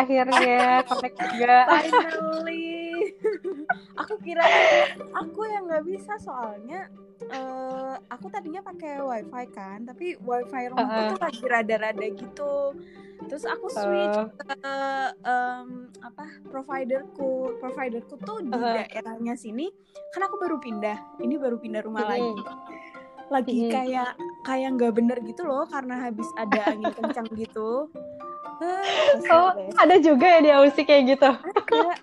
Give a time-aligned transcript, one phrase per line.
[0.00, 1.56] akhirnya connect juga.
[1.68, 2.68] Finally.
[3.96, 4.44] aku kira
[5.12, 6.88] aku yang nggak bisa soalnya
[7.30, 11.10] uh, aku tadinya pakai wifi kan, tapi wifi rumahku Uh-uh.
[11.14, 12.54] tuh lagi rada-rada gitu.
[13.20, 14.32] Terus aku switch Oh.
[14.32, 14.56] ke
[15.22, 15.68] em,
[16.00, 17.60] apa providerku.
[17.60, 19.68] Providerku tuh di daerahnya sini.
[20.16, 21.20] Kan aku baru pindah.
[21.20, 22.12] Ini baru pindah rumah Mm-mm.
[22.16, 22.32] lagi.
[23.28, 23.72] Lagi Mm-mm.
[23.76, 24.10] kayak
[24.48, 27.92] kayak nggak bener gitu loh karena habis ada angin kencang gitu.
[28.60, 29.50] Oh,
[29.80, 31.30] ada juga ya di Aussie kayak gitu.
[31.32, 31.96] Ada.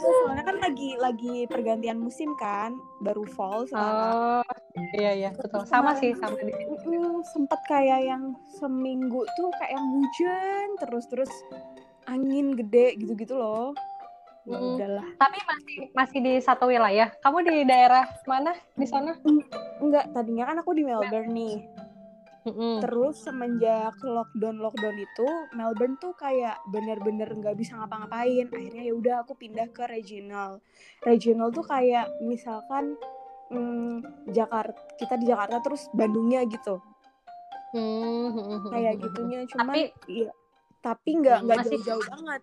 [0.00, 2.72] Soalnya kan lagi lagi pergantian musim kan,
[3.04, 4.16] baru fall sekarang.
[4.16, 4.52] Oh,
[4.96, 5.68] iya iya betul.
[5.68, 6.96] Sama sih sama di sini.
[7.28, 11.32] Sempet kayak yang seminggu tuh kayak yang hujan terus terus
[12.08, 13.76] angin gede gitu-gitu loh.
[14.42, 14.74] Ya Mm.
[14.74, 15.06] udahlah.
[15.22, 17.14] Tapi masih masih di satu wilayah.
[17.22, 19.14] Kamu di daerah mana di sana?
[19.78, 21.62] Enggak, tadinya kan aku di Melbourne nih.
[22.42, 22.82] Mm-mm.
[22.82, 28.50] Terus semenjak lockdown lockdown itu Melbourne tuh kayak bener-bener nggak bisa ngapa-ngapain.
[28.50, 30.58] Akhirnya ya udah aku pindah ke regional.
[31.06, 32.98] Regional tuh kayak misalkan
[33.54, 36.82] mm, Jakarta kita di Jakarta terus Bandungnya gitu.
[37.72, 40.30] Hmm, hmm, hmm, Kayak gitunya cuman Tapi- iya.
[40.82, 42.42] Tapi nggak nggak jauh-jauh banget.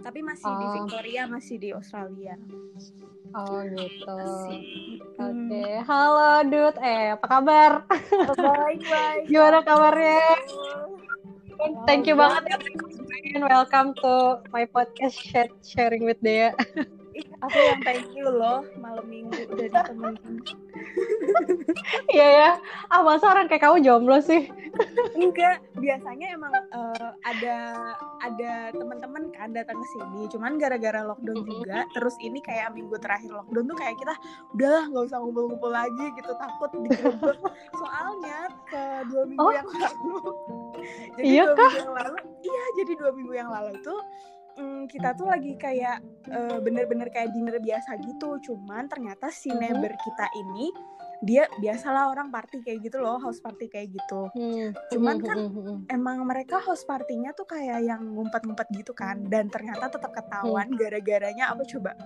[0.00, 0.72] Tapi masih di Oh.
[0.74, 2.34] Victoria, masih di Australia.
[3.30, 4.16] Oh gitu.
[5.14, 5.22] Hmm.
[5.22, 6.76] Oke, halo Dut.
[6.82, 7.72] Eh, apa kabar?
[8.34, 9.22] Baik, baik.
[9.30, 10.18] Gimana kabarnya?
[11.86, 12.56] Thank you Oh, banget ya.
[13.30, 14.12] And welcome to
[14.50, 16.50] my podcast Share- Sharing with Dea.
[17.40, 20.40] Aku yang thank you loh malam minggu udah ditemenin.
[22.10, 22.50] Iya ya.
[22.90, 24.50] Ah masa orang kayak kamu jomblo sih?
[25.14, 27.56] Enggak, biasanya emang eh, ada
[28.20, 30.26] ada teman-teman kan datang ke sini.
[30.28, 34.14] Cuman gara-gara lockdown juga, terus ini kayak minggu terakhir lockdown tuh kayak kita
[34.54, 37.38] udahlah nggak usah ngumpul-ngumpul lagi gitu takut digerebek.
[37.80, 39.52] Soalnya ke dua minggu Oh.
[39.54, 40.18] yang lalu.
[41.16, 44.00] jadi Iya dua minggu yang lalu, iya jadi dua minggu yang lalu tuh
[44.60, 48.36] mm, kita tuh lagi kayak eh, bener-bener kayak dinner biasa gitu.
[48.44, 50.68] Cuman ternyata si neighbor kita ini
[51.20, 54.28] dia biasalah orang party kayak gitu loh, house party kayak gitu.
[54.36, 54.72] Hmm.
[54.92, 59.20] Cuman hmm, kan hmm, emang mereka host partinya tuh kayak yang ngumpet-ngumpet gitu kan.
[59.28, 61.96] Dan ternyata tetap ketahuan gara-garanya apa coba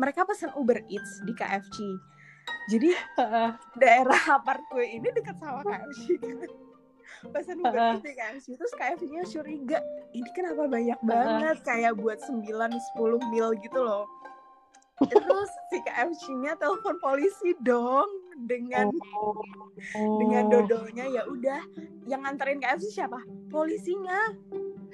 [0.00, 1.76] mereka pesen Uber Eats di KFC
[2.68, 2.90] jadi
[3.80, 6.36] daerah apart gue ini dekat sama KFC kan
[7.34, 7.98] pesen Uber.
[7.98, 9.78] Eats di KFC terus KFC-nya curiga
[10.14, 11.56] ini kenapa banyak banget?
[11.64, 14.04] Kayak buat 9-10 mil gitu loh.
[14.98, 18.06] Terus si KFC-nya telepon polisi dong
[18.46, 18.90] dengan
[19.94, 20.18] Oh.
[20.18, 21.62] dengan dodolnya ya udah
[22.10, 23.22] yang nganterin KFC siapa?
[23.46, 24.34] Polisinya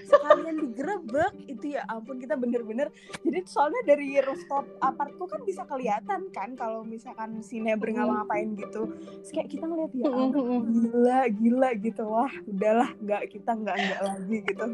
[0.03, 2.91] sekalian digerebek itu ya ampun kita bener-bener
[3.23, 8.91] jadi soalnya dari rooftop apartku kan bisa kelihatan kan kalau misalkan si neighbor ngapa-ngapain gitu
[8.95, 14.01] Terus kayak kita ngeliat ya ampun gila gila gitu wah udahlah nggak kita nggak nggak
[14.03, 14.65] lagi gitu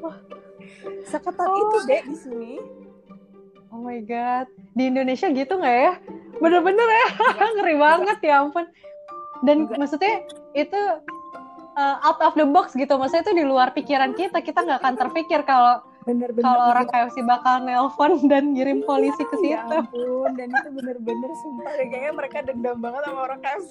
[1.05, 1.57] seketat Oh.
[1.57, 2.55] itu deh di sini
[3.71, 5.95] Oh my god, di Indonesia gitu nggak ya?
[6.43, 7.07] Bener-bener ya,
[7.55, 8.67] ngeri banget ya ampun.
[9.47, 10.27] Dan maksudnya
[10.59, 10.81] itu
[11.81, 14.95] uh, out of the box gitu, maksudnya itu di luar pikiran kita, kita nggak akan
[15.01, 15.81] terpikir kalau
[16.41, 19.77] kalau orang KFC bakal nelpon dan ngirim polisi ke Ya situ.
[19.81, 23.71] ampun, dan itu bener-bener sumpah kayaknya mereka dendam banget sama orang KFC.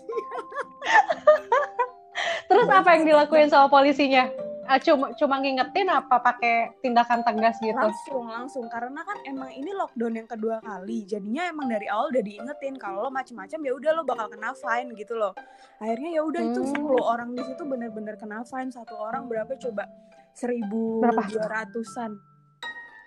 [2.50, 4.28] Terus apa yang dilakuin sama polisinya?
[4.70, 7.74] Ah, cuma cuma ngingetin apa pakai tindakan tegas gitu?
[7.74, 11.10] Langsung, langsung karena kan emang ini lockdown yang kedua kali.
[11.10, 14.94] Jadinya emang dari awal udah diingetin kalau lo macem-macem ya udah lo bakal kena fine
[14.94, 15.34] gitu loh.
[15.82, 16.86] Akhirnya ya udah itu Hmm.
[16.86, 19.90] 10 orang di situ bener-bener kena fine satu orang berapa coba?
[20.38, 22.14] Seribu dua ratusan.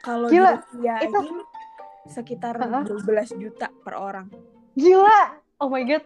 [0.02, 1.46] Kalau Gila, dirupiahin
[2.10, 2.82] sekitar Heeh.
[2.90, 4.26] 12 juta per orang.
[4.74, 6.02] Gila, oh my god,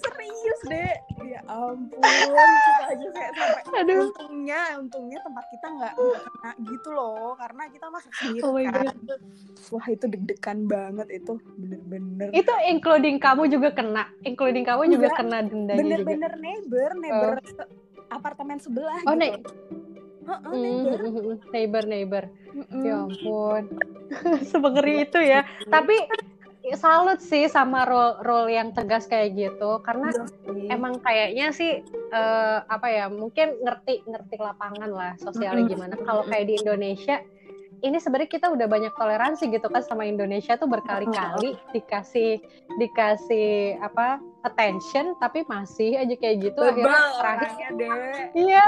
[0.00, 0.96] Serius deh.
[1.20, 7.36] Ya ampun, kita aja kayak sampai aduh, untungnya untungnya tempat kita nggak kena gitu loh
[7.36, 8.86] karena kita masak sendiri Oh my kan
[9.68, 15.18] wah itu deg-degan banget itu bener-bener itu including kamu juga kena, including kamu juga Enggak,
[15.20, 15.82] kena dendanya juga.
[15.82, 17.70] bener-bener neighbor neighbor se-
[18.08, 19.42] apartemen sebelah Oh, gitu ne-
[20.28, 21.00] Hmm, neighbor
[21.50, 22.24] neighbor neighbor.
[22.52, 22.84] Mm-mm.
[22.84, 23.64] Ya ampun.
[24.48, 25.40] Semengeri itu ya.
[25.66, 25.96] Tapi
[26.76, 29.80] salut sih sama role role yang tegas kayak gitu.
[29.80, 30.66] Karena Iya sih.
[30.68, 31.72] emang kayaknya sih
[32.12, 35.94] eh, apa ya mungkin ngerti ngerti lapangan lah sosialnya gimana.
[35.96, 37.22] Kalau kayak di Indonesia
[37.82, 42.42] ini sebenarnya kita udah banyak toleransi gitu kan sama Indonesia tuh berkali-kali dikasih
[42.78, 47.70] dikasih apa attention tapi masih aja kayak gitu Bebel akhirnya terakhir.
[47.78, 47.90] Deh
[48.34, 48.66] iya.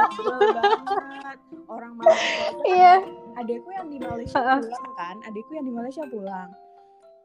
[1.67, 2.95] Orang Malaysia kan iya.
[3.39, 6.51] adekku yang di Malaysia pulang kan adekku yang di Malaysia pulang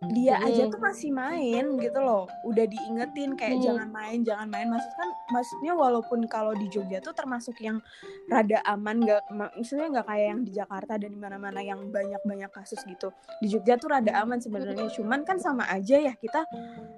[0.08, 0.46] dia Hmm.
[0.46, 3.66] aja tuh masih main gitu loh udah diingetin kayak Hmm.
[3.66, 7.80] jangan main jangan main maksud kan maksudnya walaupun kalau di Jogja tuh termasuk yang
[8.26, 12.50] rada aman nggak ma- maksudnya nggak kayak yang di Jakarta dan di mana-mana yang banyak-banyak
[12.50, 13.10] kasus gitu
[13.40, 16.46] di Jogja tuh rada aman sebenarnya cuman kan sama aja ya kita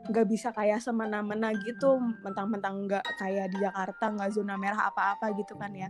[0.07, 5.54] nggak bisa kayak semena-mena gitu mentang-mentang nggak kayak di Jakarta nggak zona merah apa-apa gitu
[5.54, 5.88] kan ya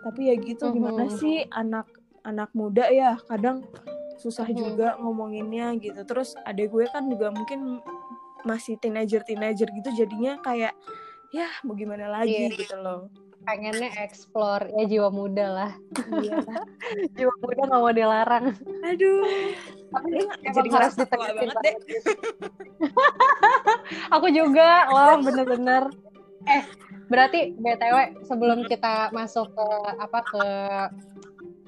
[0.00, 1.16] tapi ya gitu gimana Mhm.
[1.16, 1.88] sih anak
[2.22, 3.64] anak muda ya kadang
[4.16, 4.56] susah Mhm.
[4.56, 6.00] juga ngomonginnya gitu.
[6.06, 7.80] Terus adek gue kan juga mungkin
[8.44, 10.76] masih teenager teenager gitu jadinya kayak
[11.32, 12.46] ya mau gimana lagi?
[12.46, 12.54] Iya.
[12.54, 13.08] gitu loh.
[13.44, 15.70] Pengennya explore ya jiwa muda lah.
[16.16, 16.40] Iya.
[17.20, 18.44] Jiwa muda nggak mau dilarang.
[18.88, 19.20] Aduh.
[19.92, 20.08] Tapi
[20.48, 21.76] jadi harus banget deh.
[24.14, 25.92] aku juga loh bener-bener.
[26.48, 26.62] Eh
[27.04, 29.66] berarti btw sebelum kita masuk ke
[30.00, 30.44] apa ke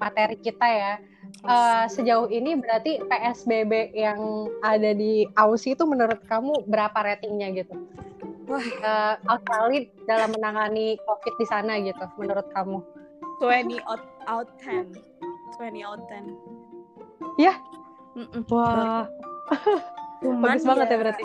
[0.00, 0.93] materi kita ya
[1.44, 7.77] eh, sejauh ini berarti psbb yang ada di Aussie itu menurut kamu berapa ratingnya gitu?
[8.47, 8.62] Wah.
[8.62, 12.81] Eh, Australia dalam menangani covid di sana gitu menurut kamu?
[13.43, 14.97] 20 out, out 10
[15.61, 16.56] 20 out 10
[17.37, 17.53] Ya?
[18.17, 18.49] Mm-mm.
[18.49, 19.05] wah.
[20.25, 21.25] Cuman bagus banget ya berarti.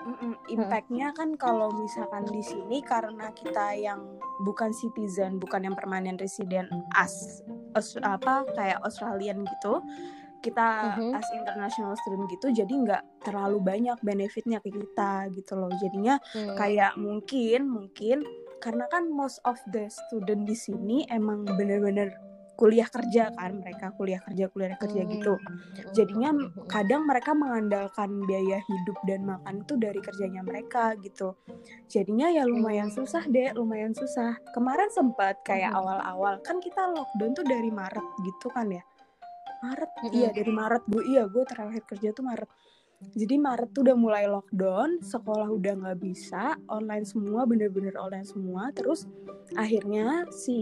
[0.00, 6.16] Mm-mm, Impactnya kan kalau misalkan di sini karena kita yang bukan citizen, bukan yang permanen
[6.16, 9.82] resident as, aus- apa kayak Australian gitu,
[10.40, 11.12] kita Mhm.
[11.12, 15.68] as international student gitu, jadi nggak terlalu banyak benefitnya ke kita gitu loh.
[15.76, 16.56] Jadinya Hmm.
[16.56, 18.24] kayak mungkin mungkin
[18.60, 22.12] karena kan most of the student di sini emang bener-bener
[22.60, 25.10] kuliah kerja kan mereka kuliah kerja kuliah kerja Hmm.
[25.10, 25.34] gitu
[25.90, 26.36] jadinya
[26.68, 31.40] kadang mereka mengandalkan biaya hidup dan makan itu dari kerjanya mereka gitu
[31.88, 33.00] jadinya ya lumayan Hmm.
[33.00, 35.80] susah deh lumayan susah kemarin sempat kayak Hmm.
[35.80, 38.84] awal-awal kan kita lockdown tuh dari Maret gitu kan ya
[39.60, 40.12] Maret Hmm.
[40.12, 42.48] iya dari Maret gue iya gue terakhir kerja tuh Maret
[43.16, 48.68] jadi Maret tuh udah mulai lockdown sekolah udah nggak bisa online semua bener-bener online semua
[48.76, 49.08] terus
[49.56, 50.58] akhirnya si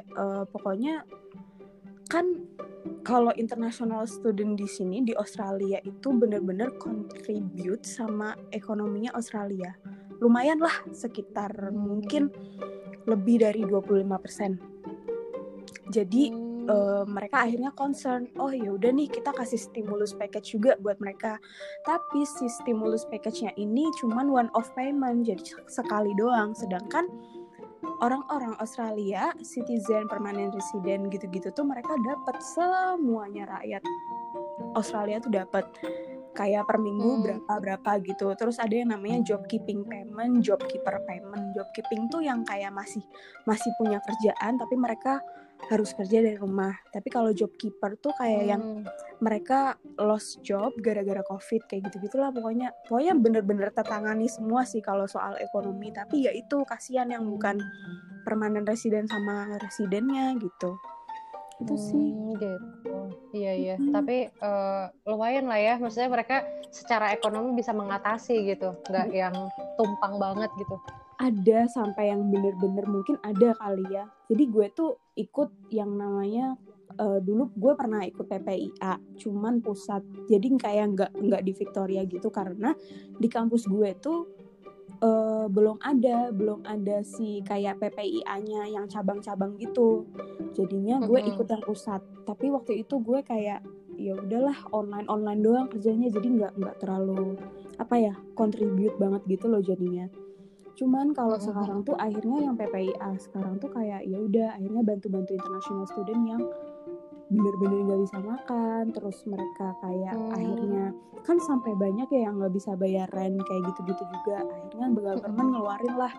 [0.00, 1.04] eh, pokoknya
[2.08, 2.26] kan
[3.04, 9.76] kalau international student di sini di Australia itu bener-bener contribute sama ekonominya Australia.
[10.20, 12.28] Lumayan lah sekitar mungkin
[13.04, 14.56] lebih dari 25%.
[15.92, 16.32] Jadi
[16.64, 21.36] Eh, mereka akhirnya concern, oh ya udah nih kita kasih stimulus package juga buat mereka.
[21.84, 26.56] Tapi si stimulus package-nya ini cuman one off payment, jadi sekali doang.
[26.56, 27.04] Sedangkan
[28.00, 33.84] orang-orang Australia, citizen, permanent resident gitu-gitu tuh mereka dapat semuanya rakyat
[34.72, 35.68] Australia tuh dapat
[36.34, 37.22] kayak per minggu Hmm.
[37.22, 38.32] berapa berapa gitu.
[38.40, 41.52] Terus ada yang namanya job keeping payment, job keeper payment.
[41.54, 43.04] Job keeping tuh yang kayak masih
[43.44, 45.22] masih punya kerjaan tapi mereka
[45.64, 46.76] harus kerja dari rumah.
[46.92, 48.84] Tapi kalau job keeper tuh kayak yang Hmm.
[49.18, 55.06] mereka lost job gara-gara covid kayak gitu gitulah pokoknya pokoknya bener-bener tertangani semua sih kalau
[55.06, 57.62] soal ekonomi tapi ya itu kasihan yang bukan
[58.26, 60.76] permanen residen sama residennya gitu
[61.62, 62.96] itu sih Hmm, gitu.
[63.30, 63.74] Iya iya.
[63.78, 63.94] Mm-mm.
[63.94, 65.74] Tapi eh, lumayan lah ya.
[65.78, 69.34] Maksudnya mereka secara ekonomi bisa mengatasi gitu, nggak yang
[69.78, 70.74] tumpang banget gitu.
[71.24, 74.04] Ada sampai yang bener-bener mungkin ada kali ya.
[74.28, 76.52] Jadi gue tuh ikut yang namanya
[77.00, 80.04] eh, dulu gue pernah ikut PPIA cuman pusat.
[80.28, 82.76] Jadi kayak nggak nggak di Victoria gitu karena
[83.16, 84.28] di kampus gue tuh
[85.00, 90.04] eh, belum ada belum ada si kayak PPIA-nya yang cabang-cabang gitu.
[90.52, 91.32] Jadinya gue Mm-mm.
[91.32, 92.04] ikut yang pusat.
[92.28, 93.64] Tapi waktu itu gue kayak
[93.94, 96.12] ya udahlah online online doang kerjanya.
[96.12, 97.40] Jadi nggak nggak terlalu
[97.74, 100.06] apa ya contribute banget gitu loh jadinya
[100.74, 101.46] cuman kalau Mm-mm.
[101.46, 106.42] sekarang tuh akhirnya yang PPIA sekarang tuh kayak ya udah akhirnya bantu-bantu international student yang
[107.30, 110.34] bener-bener nggak bisa makan terus mereka kayak Hmm.
[110.34, 110.86] akhirnya
[111.24, 115.94] kan sampai banyak ya yang nggak bisa bayar rent kayak gitu-gitu juga akhirnya government ngeluarin
[115.96, 116.12] lah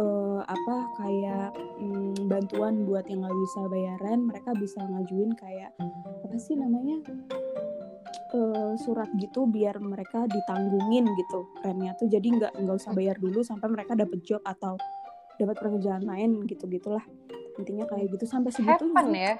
[0.00, 5.70] eh, apa kayak mm, bantuan buat yang nggak bisa bayar rent mereka bisa ngajuin kayak
[6.24, 7.04] apa sih namanya
[8.34, 11.40] eh, surat gitu biar mereka ditanggungin gitu.
[11.62, 14.78] Rentnya tuh jadi nggak nggak usah bayar dulu sampai mereka dapet job atau
[15.40, 17.02] dapat pekerjaan lain gitu gitulah.
[17.58, 18.24] Intinya kayak gitu.
[18.28, 18.94] Sampai segitunya.
[18.94, 19.34] Happen ya.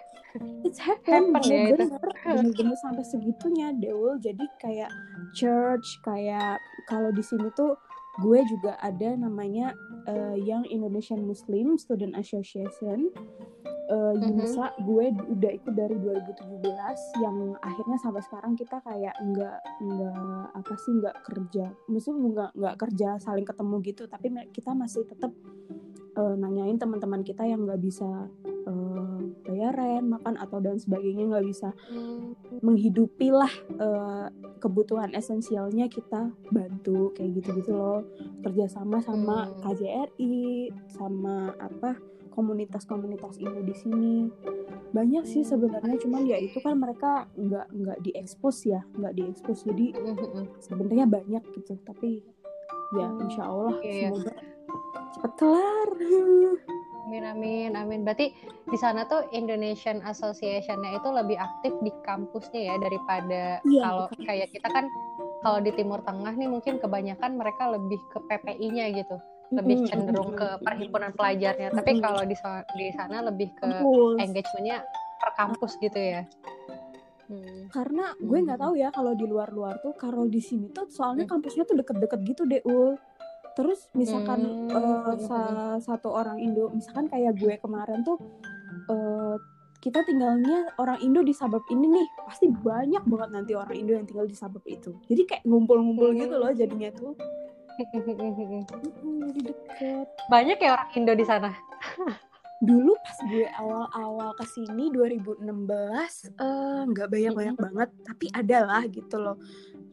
[0.62, 4.22] It's happen, Happen ya bener, bener-bener sampai segitunya Deul.
[4.22, 4.90] Jadi kayak
[5.34, 7.74] church, kayak kalau di sini tuh
[8.20, 9.72] gue juga ada namanya
[10.08, 13.10] eh, Young Indonesian Muslim Student Association.
[13.90, 14.22] Mhm.
[14.22, 16.62] YUMSA gue udah ikut dari 2017
[17.18, 22.76] yang akhirnya sampai sekarang kita kayak nggak nggak apa sih nggak kerja, maksudnya nggak nggak
[22.86, 25.34] kerja saling ketemu gitu, tapi kita masih tetap
[26.14, 28.30] eh, nanyain teman-teman kita yang nggak bisa
[28.66, 32.60] uh, bayar rent makan atau dan sebagainya nggak bisa hmm.
[32.64, 33.50] menghidupi lah
[33.80, 34.26] uh,
[34.60, 38.00] kebutuhan esensialnya kita bantu kayak gitu gitu loh.
[38.44, 39.54] Kerjasama sama hmm.
[39.64, 40.40] KJRI
[40.92, 41.96] sama apa
[42.30, 44.16] komunitas-komunitas ini di sini.
[44.90, 49.66] Banyak sih sebenarnya cuman ya itu kan mereka nggak nggak diekspos ya nggak diekspos.
[49.66, 49.94] Jadi
[50.62, 52.22] sebenarnya banyak gitu tapi
[52.90, 54.10] ya insya Allah yeah.
[54.10, 54.34] semoga
[55.14, 55.88] cepat kelar
[57.10, 58.06] Amin amin amin.
[58.06, 58.30] Berarti
[58.70, 63.82] di sana tuh Indonesian Association-nya itu lebih aktif di kampusnya ya daripada yeah.
[63.82, 64.86] kalau kayak kita kan
[65.42, 69.18] kalau di Timur Tengah nih mungkin kebanyakan mereka lebih ke PPI-nya gitu
[69.50, 71.74] lebih cenderung ke perhimpunan pelajarnya.
[71.74, 72.38] Tapi kalau di
[72.78, 73.66] di sana lebih ke
[74.22, 74.86] engagementnya
[75.18, 76.22] per kampus gitu ya.
[77.26, 77.66] Hmm.
[77.74, 81.34] Karena gue nggak tahu ya kalau di luar-luar tuh, kalau di sini tuh soalnya hmm.
[81.34, 82.94] kampusnya tuh deket-deket gitu deh, ul.
[83.60, 84.72] Terus misalkan hmm.
[84.72, 85.40] uh, sa
[85.84, 88.16] satu orang Indo, misalkan kayak gue kemarin tuh,
[88.88, 89.36] uh,
[89.84, 94.08] kita tinggalnya orang Indo di suburb ini nih, pasti banyak banget nanti orang Indo yang
[94.08, 94.96] tinggal di suburb itu.
[95.12, 96.20] Jadi kayak ngumpul-ngumpul hmm.
[96.24, 97.12] gitu loh jadinya tuh
[99.28, 100.06] jadi deket.
[100.32, 101.52] Banyak ya orang Indo di sana.
[102.64, 108.82] Dulu pas gue awal-awal ke sini 2016 eh, nggak uh, banyak-banyak banget, tapi ada lah
[108.88, 109.36] gitu loh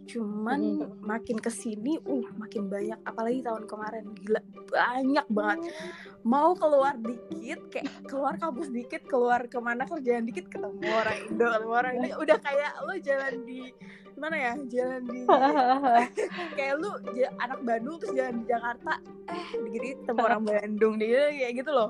[0.08, 1.04] cuman hmm.
[1.04, 3.00] makin ke sini uh makin banyak.
[3.04, 5.76] Apalagi tahun kemarin gila banyak banget.
[6.24, 11.46] Mau keluar dikit kayak keluar kampus dikit keluar ke mana kerjaan dikit ketemu orang Indo
[11.46, 12.10] ketemu orang ini.
[12.16, 13.62] Udah kayak lo jalan di
[14.18, 15.22] mana ya jalan di
[16.58, 16.90] kayak lu
[17.38, 18.98] anak Bandung terus jalan di Jakarta
[19.30, 21.90] eh begini ketemu orang Bandung dia kayak gitu loh.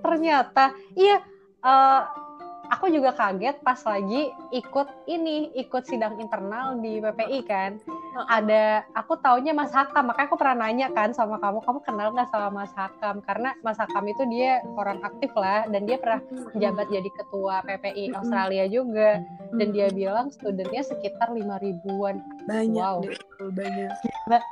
[0.00, 1.20] Ternyata iya
[1.60, 2.25] uh,
[2.70, 7.78] aku juga kaget pas lagi ikut ini ikut sidang internal di PPI kan.
[8.26, 12.30] Ada aku taunya Mas Hakam makanya aku pernah nanya kan sama kamu kamu kenal nggak
[12.32, 13.20] sama Mas Hakam?
[13.22, 16.20] Karena Mas Hakam itu dia orang aktif lah dan dia pernah
[16.54, 19.20] menjabat jadi ketua PPI Australia juga.
[19.56, 22.20] Dan dia bilang studentnya sekitar lima ribuan.
[22.46, 23.02] Banyak wow.
[23.02, 23.14] deh,
[23.52, 24.42] banyak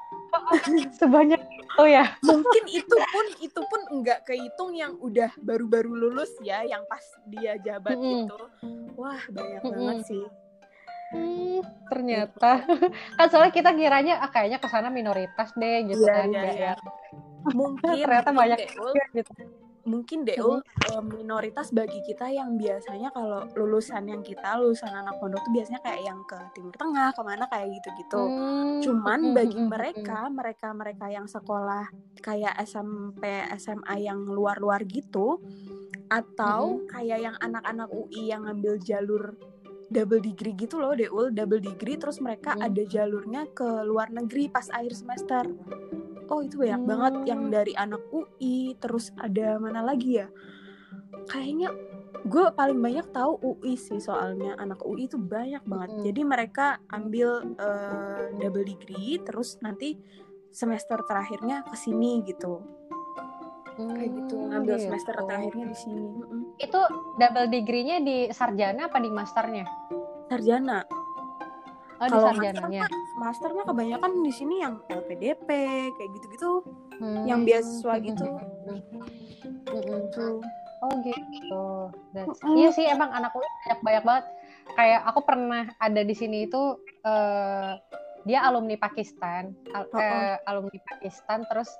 [1.00, 2.04] sebanyak itu ya.
[2.22, 7.58] Mungkin itu pun itu pun nggak kehitung yang udah baru-baru lulus ya yang pas dia
[7.62, 8.20] jabat mm -hmm.
[8.26, 8.38] itu.
[8.98, 9.78] Wah banyak mm -hmm.
[9.78, 10.24] banget sih.
[11.14, 12.50] Hmm, ternyata.
[13.18, 16.74] Kan soalnya kita kiranya ah, kayaknya ke sana minoritas deh gitu yeah, kan yeah, yeah.
[16.74, 17.14] ya
[17.52, 18.58] mungkin ternyata banyak
[19.12, 19.32] gitu
[19.84, 20.60] mungkin deh uh,
[21.04, 26.02] minoritas bagi kita yang biasanya kalau lulusan yang kita lulusan anak pondok tuh biasanya kayak
[26.08, 28.80] yang ke timur tengah ke mana kayak gitu-gitu hmm.
[28.80, 31.84] cuman hmm, bagi hmm, mereka mereka mereka yang sekolah
[32.24, 35.40] kayak SMP SMA yang luar-luar gitu
[36.08, 36.88] atau hmm.
[36.88, 39.36] kayak yang anak-anak UI yang ngambil jalur
[39.92, 42.64] double degree gitu loh Deul double degree terus mereka hmm.
[42.64, 45.44] ada jalurnya ke luar negeri pas akhir semester
[46.30, 46.90] oh itu banyak hmm.
[46.90, 47.52] banget yang hmm.
[47.52, 50.28] dari anak UI terus ada mana lagi ya
[51.28, 51.72] kayaknya
[52.24, 56.02] gue paling banyak tahu UI sih soalnya anak UI itu banyak banget hmm.
[56.08, 60.00] jadi mereka ambil uh, double degree terus nanti
[60.54, 62.62] semester terakhirnya ke sini gitu
[63.76, 64.84] hmm, kayak gitu ngambil gitu.
[64.88, 66.04] semester terakhirnya di sini
[66.62, 66.80] itu
[67.18, 69.66] double degree-nya di sarjana apa di masternya
[70.30, 71.03] sarjana
[72.04, 75.48] Oh, Kalau master, master mah kebanyakan di sini yang LPDP
[75.96, 76.50] kayak gitu-gitu,
[77.00, 77.24] hmm.
[77.24, 78.28] yang beasiswa gitu.
[79.72, 80.40] Hmm.
[80.84, 81.64] Oh gitu.
[82.12, 82.40] That's...
[82.44, 84.24] Iya sih emang anak UI banyak banyak banget.
[84.76, 86.76] Kayak aku pernah ada di sini itu
[87.08, 87.72] uh,
[88.28, 91.72] dia alumni Pakistan, al uh uh, alumni Pakistan terus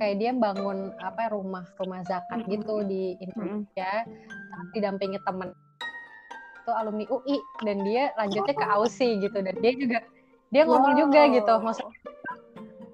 [0.00, 4.04] kayak dia bangun apa rumah rumah zakat gitu di Indonesia,
[4.72, 5.52] didampingi temen
[6.68, 9.40] itu alumni UI dan dia lanjutnya ke AUSI gitu.
[9.40, 9.98] Dan dia juga
[10.52, 11.00] dia ngomong wow.
[11.00, 11.54] juga gitu.
[11.64, 11.96] Maksudnya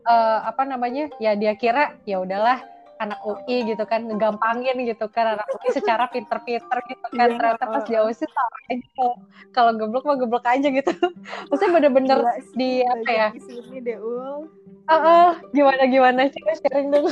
[0.06, 2.62] uh, apa namanya ya dia kira ya udahlah
[3.02, 7.34] anak UI gitu kan ngegampangin gitu kan anak UI secara pinter-pinter gitu kan.
[7.34, 7.34] Yeah.
[7.34, 9.08] ternyata pas jauh sih sama gitu.
[9.50, 10.94] Kalau geblok mah geblok aja gitu.
[11.50, 12.18] Maksudnya bener-bener
[12.54, 13.28] di apa ya?
[13.42, 14.46] sini deh ul.
[14.84, 17.08] Uh, uh, gimana gimana coba sharing dong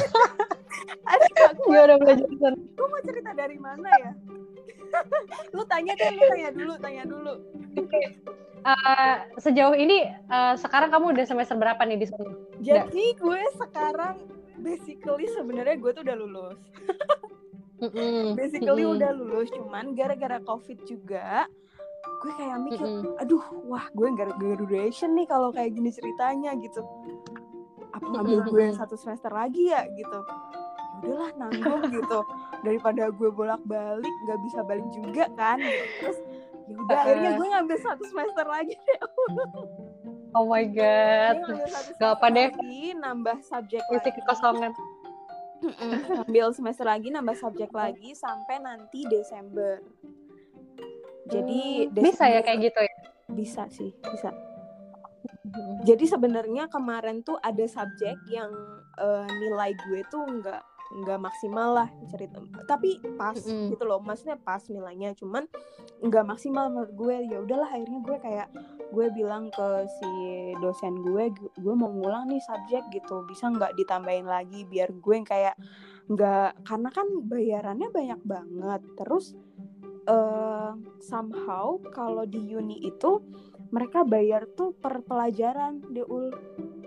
[1.08, 4.12] Aduh, gimana belajar Gue mau cerita dari mana ya?
[5.56, 7.32] lu tanya deh, lu tanya dulu, tanya dulu.
[8.62, 12.26] Uh, sejauh ini uh, sekarang kamu udah semester berapa nih di sini?
[12.62, 13.18] Jadi udah.
[13.18, 14.16] gue sekarang
[14.62, 16.58] basically sebenarnya gue tuh udah lulus.
[18.38, 21.50] basically udah lulus, cuman gara-gara covid juga
[22.22, 22.86] gue kayak mikir,
[23.18, 26.86] aduh, wah gue nggak graduation nih kalau kayak gini ceritanya gitu.
[27.90, 30.22] Apa ngambil gue satu semester lagi ya gitu?
[31.02, 32.20] Udahlah nanggung gitu.
[32.62, 35.58] Daripada gue bolak-balik nggak bisa balik juga kan.
[35.98, 36.18] Terus
[36.70, 39.00] ya udah uh, akhirnya gue ngambil satu semester lagi deh.
[40.32, 41.36] Oh my god.
[42.00, 44.72] Gak apa deh lagi, nambah subjek isi kekosongan.
[46.22, 49.82] Ngambil semester lagi nambah subjek lagi sampai nanti Desember.
[51.28, 52.94] Jadi Hmm, bisa ya kayak gitu ya?
[53.30, 54.32] Bisa sih bisa.
[55.84, 58.50] Jadi sebenarnya kemarin tuh ada subjek yang
[58.98, 62.36] eh, nilai gue tuh nggak nggak maksimal lah cerita
[62.68, 63.72] tapi pas Mm-mm.
[63.72, 65.48] gitu loh maksudnya pas nilainya cuman
[66.02, 67.16] nggak maksimal menurut gue.
[67.30, 68.48] Ya udahlah akhirnya gue kayak
[68.92, 70.10] gue bilang ke si
[70.58, 73.22] dosen gue gu- gue mau ngulang nih subjek gitu.
[73.24, 75.54] Bisa nggak ditambahin lagi biar gue yang kayak
[76.10, 78.82] nggak karena kan bayarannya banyak banget.
[78.98, 79.38] Terus
[80.02, 83.22] eh somehow kalau di uni itu
[83.70, 86.34] mereka bayar tuh per pelajaran Deul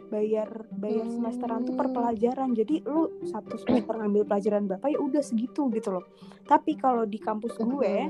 [0.08, 1.16] bayar bayar Hmm.
[1.16, 2.52] semesteran tuh per pelajaran.
[2.52, 6.06] Jadi lu satu semester ngambil pelajaran berapa ya udah segitu gitu loh.
[6.44, 8.10] Tapi kalau di kampus gue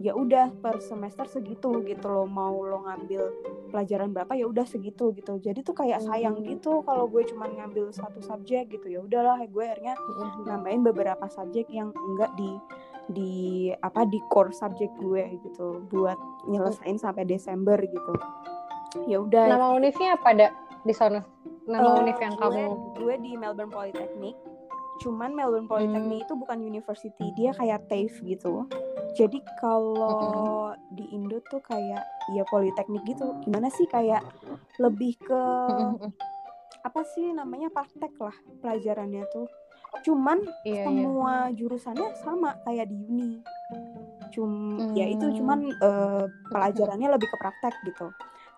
[0.00, 2.24] ya udah per semester segitu gitu loh.
[2.24, 3.22] Mau lo ngambil
[3.68, 5.36] pelajaran berapa ya udah segitu gitu.
[5.36, 6.46] Jadi tuh kayak sayang Hmm.
[6.46, 8.88] gitu kalau gue cuma ngambil satu subjek gitu.
[8.88, 9.94] Ya udahlah gue akhirnya
[10.42, 12.50] nambahin beberapa subjek yang enggak di
[13.10, 13.32] di
[13.74, 15.82] apa di core subjek gue gitu.
[15.90, 18.14] Buat nyelesain sampai Desember gitu.
[19.06, 19.46] Ya udah.
[19.46, 20.48] Nama univnya apa ada
[20.82, 21.20] di sana.
[21.68, 22.62] Nama Eh, univ yang gue, kamu
[22.96, 24.36] gue di Melbourne Polytechnic.
[25.00, 28.68] Cuman Melbourne Polytechnic itu bukan university dia kayak TAFE gitu.
[29.16, 33.32] Jadi kalau di Indo tuh kayak ya Politeknik gitu.
[33.42, 34.20] Gimana sih kayak
[34.76, 35.42] lebih ke
[36.80, 39.48] apa sih namanya praktek lah pelajarannya tuh.
[40.04, 40.84] Cuman iya iya.
[40.86, 43.32] semua jurusannya sama kayak di uni.
[44.30, 45.36] Cum ya itu Hmm.
[45.36, 48.08] cuman eh, pelajarannya lebih ke praktek gitu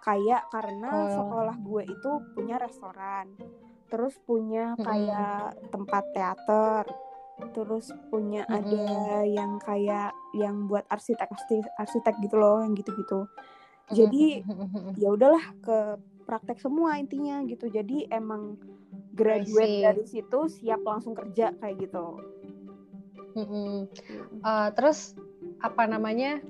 [0.02, 1.09] kayak karena Oh.
[1.14, 3.30] sekolah gue itu punya restoran
[3.87, 6.85] terus punya kayak tempat teater
[7.52, 8.61] terus punya Mm-mm.
[8.62, 8.87] ada
[9.26, 11.28] yang kayak yang buat arsitek
[11.76, 13.26] arsitek gitu loh yang gitu-gitu.
[13.90, 14.40] Jadi
[15.02, 17.66] ya udahlah ke praktek semua intinya gitu.
[17.66, 18.56] Jadi emang
[19.12, 22.16] graduate dari situ siap langsung kerja kayak gitu.
[23.35, 23.88] Mm-mm.
[24.40, 25.16] Eh, terus
[25.61, 26.40] apa namanya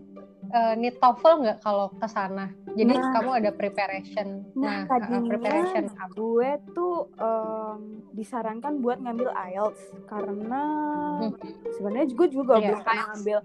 [0.52, 2.52] eh, need TOEFL nggak kalau ke sana?
[2.70, 3.10] Jadi Nah.
[3.10, 4.44] kamu ada preparation.
[4.54, 6.08] Nah, eh, tadinya preparation apa?
[6.10, 10.62] gue tuh em, disarankan buat ngambil IELTS karena
[11.18, 11.32] Hmm.
[11.72, 13.08] sebenarnya gue juga Iya, belum pernah IELTS.
[13.10, 13.38] ngambil.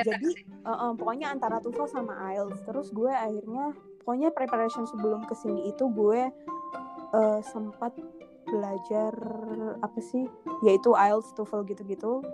[0.00, 0.28] Jadi
[0.60, 2.60] eh, em, pokoknya antara TOEFL sama IELTS.
[2.62, 6.30] Terus gue akhirnya pokoknya preparation sebelum ke sini itu gue
[7.08, 7.94] eh, sempat
[8.44, 9.12] belajar
[9.78, 10.24] apa sih?
[10.60, 12.24] Yaitu IELTS, TOEFL gitu-gitu.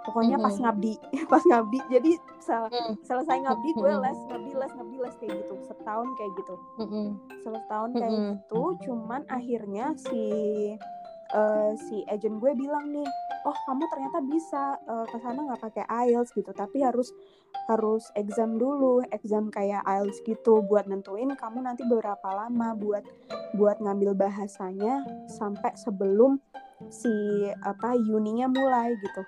[0.00, 0.62] Pokoknya pas Mhm.
[0.62, 0.92] ngabdi,
[1.32, 1.78] pas ngabdi.
[1.88, 2.94] Jadi se- Hmm.
[3.00, 5.54] selesai ngabdi gue les, ngabdi les, ngabdi les kayak gitu.
[5.62, 7.08] Setahun kayak gitu Mm-mm.
[7.40, 8.32] selama tahun kayak Mm-mm.
[8.36, 10.24] gitu cuman akhirnya si
[11.30, 13.06] eh, si agent gue bilang nih
[13.42, 17.12] oh kamu ternyata bisa eh, ke sana nggak pakai IELTS gitu tapi harus
[17.66, 23.04] harus exam dulu exam kayak IELTS gitu buat nentuin kamu nanti berapa lama buat
[23.54, 26.42] buat ngambil bahasanya sampai sebelum
[26.88, 27.12] si
[27.62, 29.22] apa uninya mulai gitu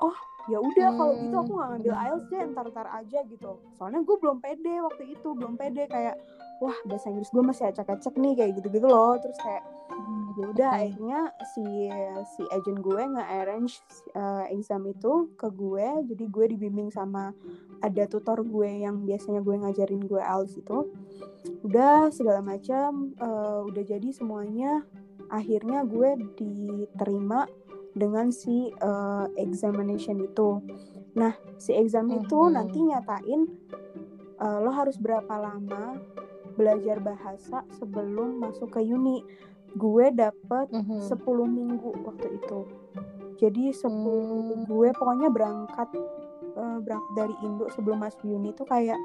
[0.00, 0.16] oh
[0.48, 3.52] ya udah kalau gitu aku nggak ngambil IELTS deh ntar-ntar aja gitu.
[3.76, 6.16] Soalnya gue belum pede waktu itu belum pede kayak
[6.64, 9.20] wah bahasa Inggris gue masih acak-acak nih kayak gitu-gitu loh.
[9.20, 9.62] Terus kayak
[10.38, 10.80] ya udah Hmm.
[10.80, 11.20] akhirnya
[11.52, 11.66] si
[12.34, 13.84] si agent gue nge-arrange
[14.16, 15.88] uh, exam itu ke gue.
[16.08, 17.36] Jadi gue dibimbing sama
[17.84, 20.78] ada tutor gue yang biasanya gue ngajarin gue IELTS itu.
[21.68, 24.82] Udah segala macam uh, udah jadi semuanya.
[25.30, 27.46] Akhirnya gue diterima
[27.92, 30.62] dengan si uh, examination itu
[31.12, 32.52] nah si exam itu Mhm.
[32.52, 33.50] nanti nyatain
[34.36, 35.98] uh, lo harus berapa lama
[36.54, 39.22] belajar bahasa sebelum masuk ke uni
[39.72, 40.98] gue dapet Mhm.
[41.00, 42.60] 10 minggu waktu itu
[43.36, 44.64] jadi 10 Hmm.
[44.64, 45.88] gue pokoknya berangkat
[46.50, 48.98] eh, berangkat dari Indo sebelum masuk uni itu kayak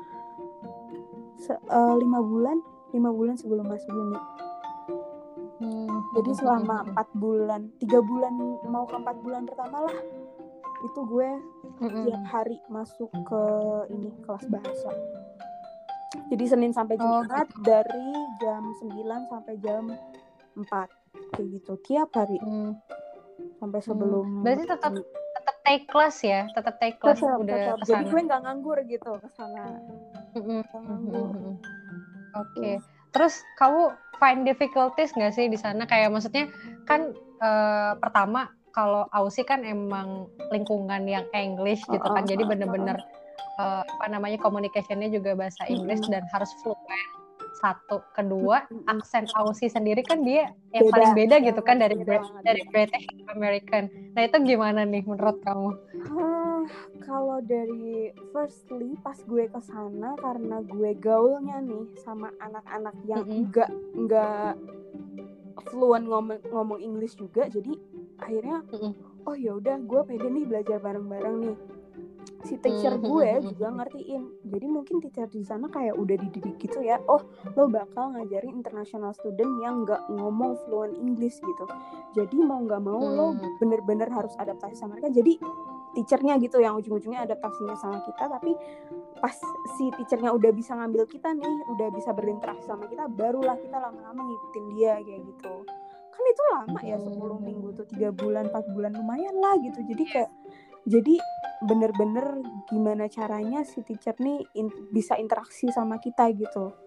[1.37, 1.61] se-
[1.95, 2.57] lima bulan
[2.91, 4.25] lima bulan sebelum masuk uni Hmm.
[6.15, 8.33] Jadi selama empat bulan tiga bulan
[8.65, 9.97] mau ke empat bulan pertama lah
[10.85, 11.29] itu gue
[11.81, 13.41] tiap hari masuk ke
[13.89, 14.91] ini kelas bahasa.
[16.29, 18.93] Jadi Senin sampai Oh, Jumat dari jam 9
[19.27, 19.83] sampai jam
[20.55, 20.87] 4
[21.33, 22.37] kayak gitu tiap hari.
[22.39, 22.77] Hmm.
[23.59, 24.91] sampai sebelum Berarti tetap
[25.35, 27.83] tetap take class ya, tetap take class Tetap, udah tetap.
[27.83, 29.65] jadi gue nggak nganggur gitu ke sana.
[30.31, 30.59] Mm-mm.
[30.63, 31.27] nggak nganggur.
[31.35, 31.53] Mhm.
[32.35, 32.79] Oke.
[32.79, 32.85] Terus
[33.55, 35.87] kamu find difficulties nggak sih di sana?
[35.87, 36.51] Kayak maksudnya
[36.83, 42.99] kan eh, pertama kalau Aussie kan emang lingkungan yang English gitu kan, jadi bener-bener
[43.59, 47.09] eh, apa namanya communicationnya juga bahasa Inggris dan harus fluent.
[47.55, 52.19] Satu, kedua aksen Aussie sendiri kan dia yang Beda, paling beda gitu kan dari beda
[52.43, 52.61] dari.
[52.67, 53.83] British American.
[54.11, 55.69] Nah itu gimana nih menurut kamu?
[56.05, 56.61] Hah,
[57.01, 63.47] kalau dari firstly pas gue ke sana karena gue gaulnya nih sama anak-anak yang Mm-mm.
[63.47, 64.53] enggak enggak
[65.71, 67.71] fluent ngomong ngomong English juga jadi
[68.19, 68.93] akhirnya Mm-mm.
[69.25, 71.57] oh ya udah gue pede nih belajar bareng-bareng nih
[72.45, 74.21] si teacher Mhm, gue mhm, juga ngertiin.
[74.45, 77.25] Jadi mungkin teacher di sana kayak udah dididik gitu ya oh
[77.57, 81.65] lo bakal ngajarin international student yang nggak ngomong fluent English gitu.
[82.13, 83.57] Jadi mau nggak mau lo Hmm.
[83.57, 85.09] bener-bener harus adaptasi sama mereka.
[85.11, 85.41] Jadi
[85.95, 88.51] teachernya gitu yang ujung-ujungnya adaptasinya sama kita tapi
[89.17, 89.31] pas
[89.79, 94.21] si teachernya udah bisa ngambil kita nih udah bisa berinteraksi sama kita barulah kita lama-lama
[94.21, 95.53] ngikutin dia kayak gitu.
[96.11, 99.79] Kan itu lama ya 10 minggu tuh tiga bulan 4 bulan lumayan lah gitu.
[99.87, 100.31] Jadi kayak
[100.85, 101.17] jadi
[101.65, 106.77] bener-bener gimana caranya si teacher nih in- bisa interaksi sama kita gitu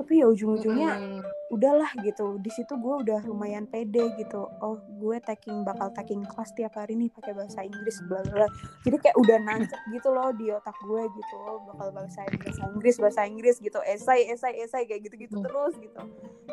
[0.00, 1.20] tapi ya ujung-ujungnya Mm.
[1.50, 2.40] udahlah gitu.
[2.40, 4.48] Di situ gue udah lumayan pede gitu.
[4.58, 8.48] Oh gue taking bakal taking kelas tiap hari nih pakai bahasa Inggris bla bla
[8.80, 11.34] jadi kayak udah nancep gitu loh di otak gue gitu.
[11.36, 13.76] Oh, bakal bahasa bahasa Inggris bahasa Inggris gitu.
[13.84, 15.44] Esai esai esai kayak gitu gitu Hmm.
[15.44, 16.00] terus gitu.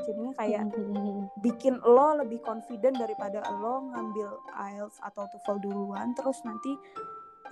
[0.04, 1.32] Jadinya kayak Mm.
[1.40, 6.12] bikin lo lebih confident daripada lo ngambil IELTS atau TOEFL duluan.
[6.14, 6.76] Terus nanti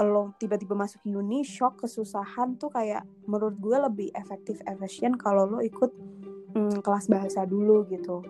[0.04, 5.60] lo tiba-tiba masuk uni shock kesusahan tuh kayak menurut gue lebih efektif efisien kalau lo
[5.64, 5.92] ikut
[6.56, 8.26] mm, kelas bahasa dulu gitu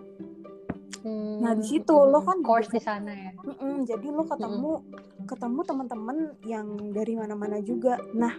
[1.06, 3.30] Nah, di situ lo kan course di sana ya.
[3.46, 4.82] Mm-mm, jadi lo ketemu
[5.22, 7.94] ketemu teman-teman yang dari mana-mana juga.
[8.10, 8.34] Nah,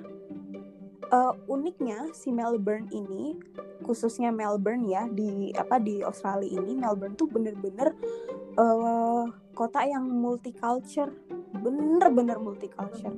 [1.08, 3.40] eh, uniknya si Melbourne ini,
[3.88, 7.96] khususnya Melbourne ya di apa di Australia ini, Melbourne tuh bener-bener
[8.60, 9.24] eh,
[9.56, 11.16] kota yang multicultural,
[11.56, 13.16] bener-bener multicultural.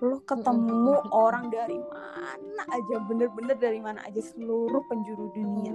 [0.00, 5.72] Lo ketemu orang dari mana aja, bener-bener dari mana aja seluruh penjuru dunia.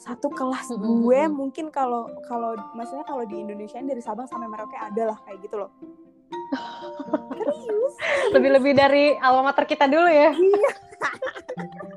[0.00, 4.76] Satu kelas gue mungkin kalau kalau maksudnya kalau di Indonesia ini dari Sabang sampai Merauke
[4.76, 5.70] ada lah kayak gitu loh.
[7.60, 7.94] Serius?
[8.32, 10.32] Lebih-lebih dari alma mater kita dulu ya.
[10.32, 10.72] iya.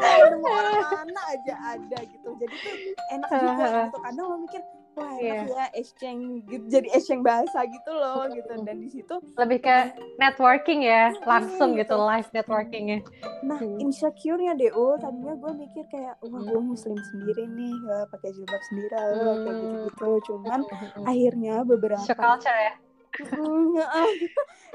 [0.00, 2.28] Orang mana aja ada gitu.
[2.40, 2.74] Jadi tuh
[3.14, 3.98] enak juga gitu.
[4.00, 8.76] Kadang lo mikir wah enak ya exchange gitu jadi exchange bahasa gitu loh gitu dan
[8.76, 9.76] di situ Lebih ke
[10.16, 12.04] networking ya, langsung Mm, gitu gitu.
[12.04, 12.98] live networkingnya.
[13.40, 13.78] Nah, Hmm.
[13.80, 18.92] insecure-nya DO tadinya gue mikir kayak wah gue muslim sendiri nih, gak pakai jilbab sendiri
[18.92, 19.62] lah, kayak Hmm.
[19.62, 20.08] gitu-gitu.
[20.28, 20.60] Cuman
[21.02, 22.74] akhirnya beberapa Shock culture ya.
[23.20, 24.08] Heeh.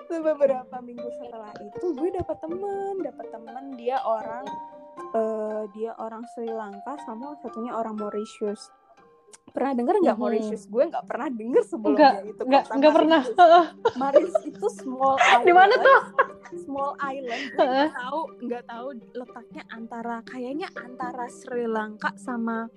[0.06, 4.46] Tuh beberapa minggu setelah itu gue dapat temen, dapat temen dia orang
[5.14, 8.72] eh, dia orang Sri Lanka sama satunya orang Mauritius.
[9.56, 10.22] Pernah denger nggak Mhm.
[10.22, 10.64] Mauritius?
[10.68, 12.42] Gue nggak pernah denger sebelumnya Enggak, itu.
[12.44, 13.22] Enggak, kota enggak pernah.
[14.02, 14.36] Mauritius.
[14.44, 15.46] Itu small island.
[15.48, 16.00] Di mana tuh?
[16.58, 17.42] Small island.
[17.56, 22.68] Nggak tahu, nggak tahu letaknya antara kayaknya antara Sri Lanka sama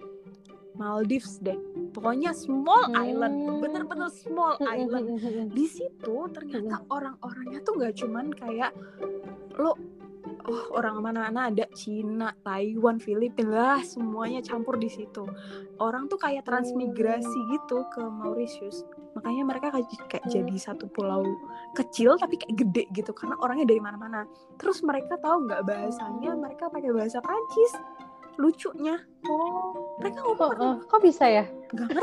[0.73, 1.59] Maldives deh.
[1.91, 3.03] Pokoknya small Hmm.
[3.03, 5.19] island, bener-bener small island
[5.51, 8.71] di situ ternyata orang-orangnya tuh nggak cuman kayak
[9.59, 9.75] lo
[10.49, 15.29] oh orang mana-mana ada Cina, Taiwan, Filipina lah semuanya campur di situ.
[15.77, 18.83] Orang tuh kayak transmigrasi gitu ke Mauritius.
[19.15, 21.25] Makanya mereka kayak, jadi satu pulau
[21.77, 24.25] kecil tapi kayak gede gitu karena orangnya dari mana-mana.
[24.57, 26.33] Terus mereka tahu nggak bahasanya?
[26.35, 27.73] Mereka pakai bahasa Prancis.
[28.39, 31.45] Lucunya Oh, mereka kok, ngomong eh, kok bisa ya?
[31.75, 32.01] ngerti.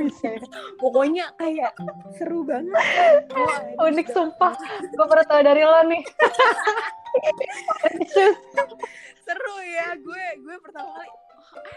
[0.00, 0.40] Bisa ya?
[0.80, 1.76] Pokoknya kayak
[2.16, 2.72] seru banget.
[3.30, 4.56] Ini Unik sumpah.
[4.90, 6.02] Gue baru tau dari lo nih.
[9.18, 11.16] seru ya gue gue pertama kali oh,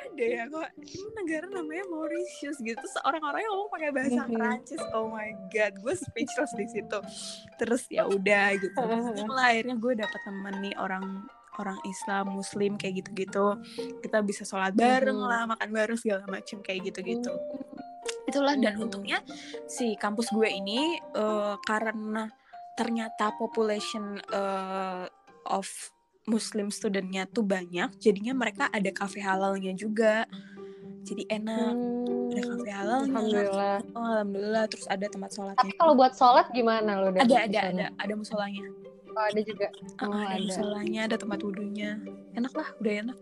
[0.08, 4.34] ada ya kok ini negara namanya Mauritius gitu terus orang-orangnya ngomong pakai bahasa Mhm.
[4.34, 7.00] Prancis oh my god gue speechless di situ
[7.56, 8.82] terus ya udah gitu
[9.26, 11.06] Mulai akhirnya gue dapet temen nih orang
[11.58, 13.60] orang Islam Muslim kayak gitu-gitu
[14.00, 15.28] kita bisa sholat bareng Mhm.
[15.28, 17.32] lah makan bareng segala macem kayak gitu-gitu
[18.26, 18.84] itulah dan Mhm.
[18.88, 19.20] untungnya
[19.68, 22.32] si kampus gue ini eh, karena
[22.72, 25.04] ternyata population eh,
[25.52, 25.68] of
[26.24, 30.24] Muslim studentnya tuh banyak jadinya mereka ada kafe halalnya juga
[31.02, 31.74] jadi enak
[32.32, 33.78] ada kafe halalnya Hmm, Alhamdulillah.
[33.92, 37.10] oh, alhamdulillah terus ada tempat Tapi sholatnya kalau buat sholat gimana lo?
[37.10, 38.66] ada ada ada ada musolanya
[39.12, 39.68] Oh, ada juga.
[40.00, 40.40] Ah, Oh, ada ada.
[40.40, 42.00] musolanya ada tempat wudhunya
[42.32, 43.18] enak lah udah enak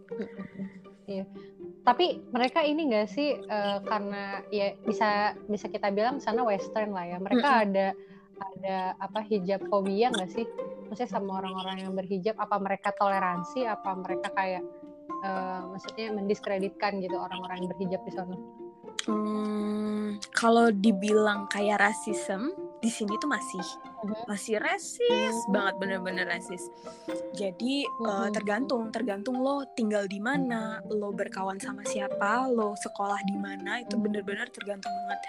[1.08, 1.26] Iya.
[1.82, 5.10] Tapi mereka ini enggak sih eh, karena ya bisa
[5.50, 7.18] bisa kita bilang sana western lah ya.
[7.18, 7.64] Mereka Mm-mm.
[7.66, 7.88] ada
[8.38, 10.46] ada apa hijab fobia nggak sih?
[10.90, 14.66] Maksudnya sama orang-orang yang berhijab apa mereka toleransi apa mereka kayak
[15.20, 18.36] eh, maksudnya mendiskreditkan gitu orang-orang yang berhijab di sana?
[19.06, 23.60] Hmm, kalau dibilang kayak rasisme di sini tuh masih
[24.00, 24.16] Mhm.
[24.32, 26.72] masih rasis banget bener-bener rasis.
[27.36, 28.32] Jadi Mhm.
[28.32, 34.00] tergantung tergantung lo tinggal di mana, lo berkawan sama siapa, lo sekolah di mana itu
[34.00, 34.04] Mhm.
[34.04, 35.20] bener-bener tergantung banget.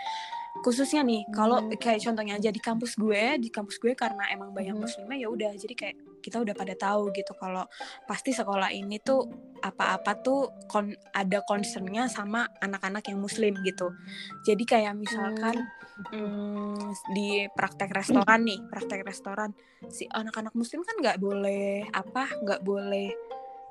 [0.60, 4.74] Khususnya nih kalau kayak contohnya aja di kampus gue, di kampus gue karena emang banyak
[4.76, 4.82] Mhm.
[4.82, 7.64] muslimnya ya udah jadi kayak kita udah pada tahu gitu kalau
[8.04, 9.24] pasti sekolah ini tuh
[9.60, 13.92] apa-apa tuh kon ada concernnya sama anak-anak yang muslim gitu
[14.44, 15.78] jadi kayak misalkan hmm.
[16.16, 16.80] Hmm,
[17.12, 19.52] di praktek restoran nih praktek restoran
[19.92, 23.12] si anak-anak muslim kan nggak boleh apa nggak boleh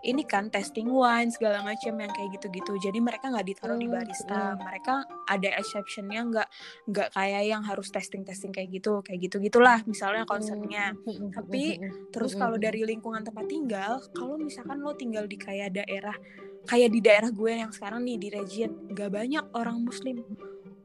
[0.04, 2.80] ini kan testing wine segala macam yang kayak gitu-gitu.
[2.80, 4.56] Jadi mereka nggak ditaruh di hmm, barista.
[4.56, 4.64] hmm.
[4.64, 4.94] mereka
[5.28, 6.48] ada exceptionnya nggak
[6.90, 11.78] nggak kayak yang harus testing testing kayak gitu kayak gitu gitulah misalnya concernnya hmm, tapi
[12.10, 16.16] terus kalau dari lingkungan tempat tinggal kalau misalkan lo tinggal di kayak daerah
[16.66, 20.22] kayak di daerah gue yang sekarang nih di region nggak banyak orang muslim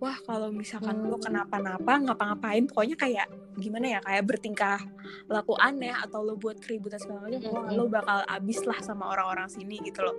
[0.04, 4.82] wah kalau misalkan lo kenapa-napa ngapa-ngapain pokoknya kayak gimana ya kayak bertingkah
[5.30, 9.46] laku aneh atau lo buat keributan segala macam wah lo bakal abis lah sama orang-orang
[9.48, 10.16] sini gitu loh.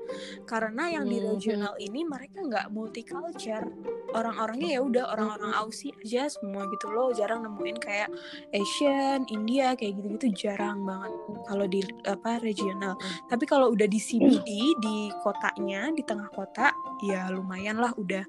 [0.48, 3.69] Karena yang di regional ini mereka nggak multicultural
[4.15, 7.12] orang-orangnya ya udah orang-orang Aussie aja semua gitu loh.
[7.12, 8.10] Jarang nemuin kayak
[8.56, 11.12] Asian India kayak gitu-gitu jarang banget
[11.45, 12.95] kalau di apa regional.
[13.28, 16.71] Tapi kalau udah di CBD di kotanya di tengah kota
[17.04, 18.24] ya lumayan lah udah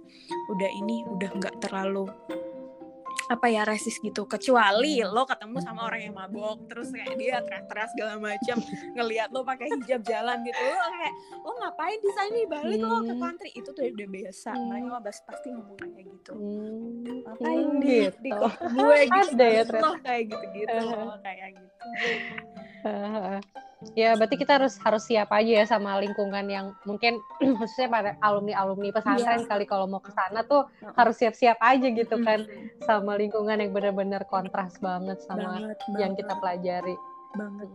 [0.50, 2.10] udah ini udah nggak terlalu
[3.26, 7.90] apa ya resis gitu kecuali lo ketemu sama orang yang mabok terus kayak dia teriak-teriak
[7.90, 8.56] segala macam
[8.94, 12.86] ngelihat lo pakai hijab jalan gitu lo kayak lo ngapain di sini balik hmm.
[12.86, 13.22] lo ke hmm.
[13.22, 14.66] country itu tuh udah biasa hmm.
[14.70, 17.18] mereka mah pasti ngomong kayak gitu hmm.
[17.26, 18.18] ngapain hmm, di gitu.
[18.22, 18.30] di
[18.78, 20.78] gue gitu ada ya lo kayak gitu gitu
[21.26, 21.86] kayak gitu
[23.92, 27.20] ya berarti kita harus harus siap aja ya sama lingkungan yang mungkin
[27.60, 29.48] khususnya pada alumni alumni pesantren yeah.
[29.48, 32.48] kali kalau mau ke sana tuh uh harus siap-siap aja gitu kan
[32.88, 36.96] sama lingkungan yang benar-benar kontras banget sama banget, yang kita pelajari.
[37.36, 37.68] Banget.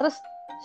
[0.00, 0.16] Terus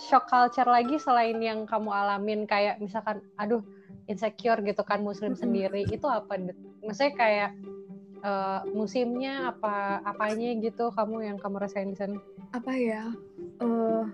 [0.07, 3.59] shock culture lagi selain yang kamu alamin kayak misalkan aduh
[4.07, 5.43] insecure gitu kan muslim mm-hmm.
[5.43, 6.39] sendiri itu apa?
[6.79, 7.51] Maksudnya kayak
[8.23, 12.15] uh, musimnya apa apanya gitu kamu yang kamu rasain di sana?
[12.55, 13.11] Apa ya?
[13.59, 14.07] Uh,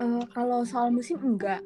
[0.00, 1.60] uh, kalau soal musim enggak.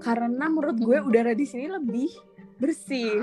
[0.00, 2.10] Karena menurut gue udara di sini lebih
[2.58, 3.22] bersih.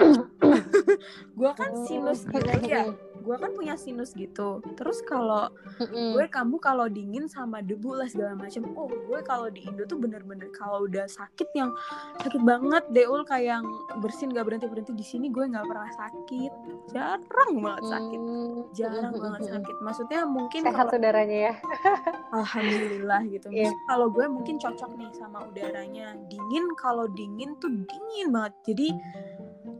[1.37, 2.87] Gue kan sinus gitu ya
[3.25, 4.61] gue kan punya sinus gitu.
[4.77, 5.49] Terus kalau
[5.81, 8.69] gue kamu kalau dingin sama debu lah segala macam.
[8.77, 11.73] Oh gue kalau di Indo tuh bener-bener kalau udah sakit yang
[12.21, 13.65] sakit banget deul kayak yang
[13.99, 16.51] bersin gak berhenti berhenti di sini gue nggak pernah sakit.
[16.93, 18.19] Jarang banget sakit.
[18.21, 18.61] Mm.
[18.77, 19.75] jarang banget sakit.
[19.81, 20.97] Maksudnya mungkin sehat kalo...
[21.01, 21.53] udaranya ya.
[22.37, 23.47] Alhamdulillah gitu.
[23.49, 23.73] Yeah.
[23.89, 26.13] kalau gue mungkin cocok nih sama udaranya.
[26.29, 28.53] Dingin kalau dingin tuh dingin banget.
[28.69, 28.87] Jadi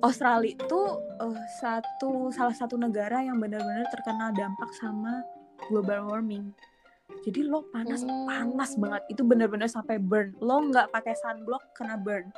[0.03, 0.81] Australia itu
[1.21, 5.23] uh, satu salah satu negara yang benar-benar terkena dampak sama
[5.69, 6.53] global warming.
[7.25, 8.25] Jadi lo panas hmm.
[8.25, 10.33] panas banget itu benar-benar sampai burn.
[10.41, 12.29] Lo nggak pakai sunblock kena burn.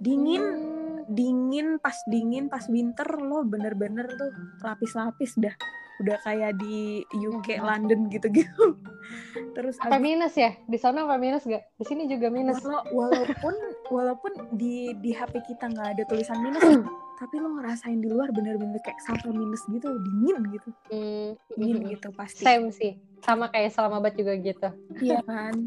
[0.00, 1.12] Dingin hmm.
[1.12, 5.54] dingin pas dingin pas winter lo bener-bener tuh lapis-lapis dah
[6.02, 7.60] udah kayak di UK.
[7.60, 8.76] London gitu-gitu.
[9.56, 10.52] Terus apa minus ya?
[10.68, 12.60] Di sana apa minus gak di sini juga minus.
[12.92, 13.54] Walaupun
[13.88, 16.62] walaupun di di HP kita nggak ada tulisan minus
[17.20, 20.68] tapi lo ngerasain di luar bener-bener kayak sampai minus gitu dingin gitu.
[20.92, 21.30] Hmm.
[21.56, 22.44] dingin gitu pasti.
[22.44, 22.92] Same sih
[23.26, 24.68] sama kayak Islamabad juga gitu.
[25.02, 25.66] Iya kan.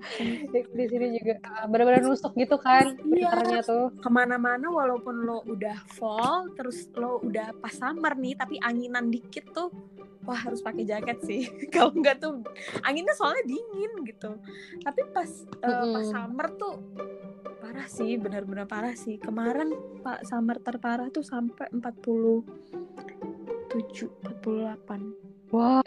[0.55, 3.59] Di, sini juga ah, bener-bener nusuk gitu kan iya.
[3.59, 3.91] tuh.
[3.99, 9.51] Ke mana-mana walaupun lo udah fall terus lo udah pas summer nih tapi anginan dikit
[9.51, 9.67] tuh
[10.23, 11.43] wah harus pakai jaket sih.
[11.75, 12.39] Kalau enggak tuh
[12.87, 14.39] anginnya soalnya dingin gitu.
[14.79, 15.29] Tapi pas
[15.67, 16.79] uh, pas summer tuh
[17.59, 19.19] parah sih benar-benar parah sih.
[19.19, 25.81] Kemarin pak summer terparah tuh sampai 47 48 wah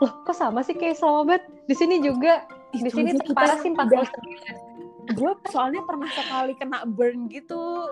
[0.00, 2.46] loh kok sama sih kayak Islamabad di sini juga.
[2.72, 7.90] Di sini terparah sih 49 gue soalnya pernah sekali kena burn gitu.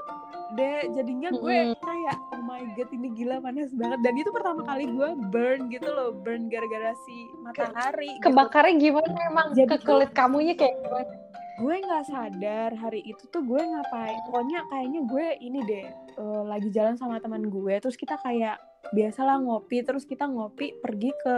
[0.58, 3.98] Deh jadinya gue kayak oh my god ini gila panas banget.
[4.02, 8.84] Dan itu pertama kali gue burn gitu loh burn gara-gara si matahari Ke, kebakarnya gitu.
[8.94, 9.48] gimana emang?
[9.54, 11.14] Jadi ke kulit kamunya kayak gimana?
[11.60, 14.18] Gue nggak sadar hari itu tuh gue ngapain.
[14.30, 15.86] Pokoknya kayaknya gue ini deh
[16.18, 18.58] uh, lagi jalan sama teman gue terus kita kayak
[18.90, 21.36] biasalah ngopi terus kita ngopi pergi ke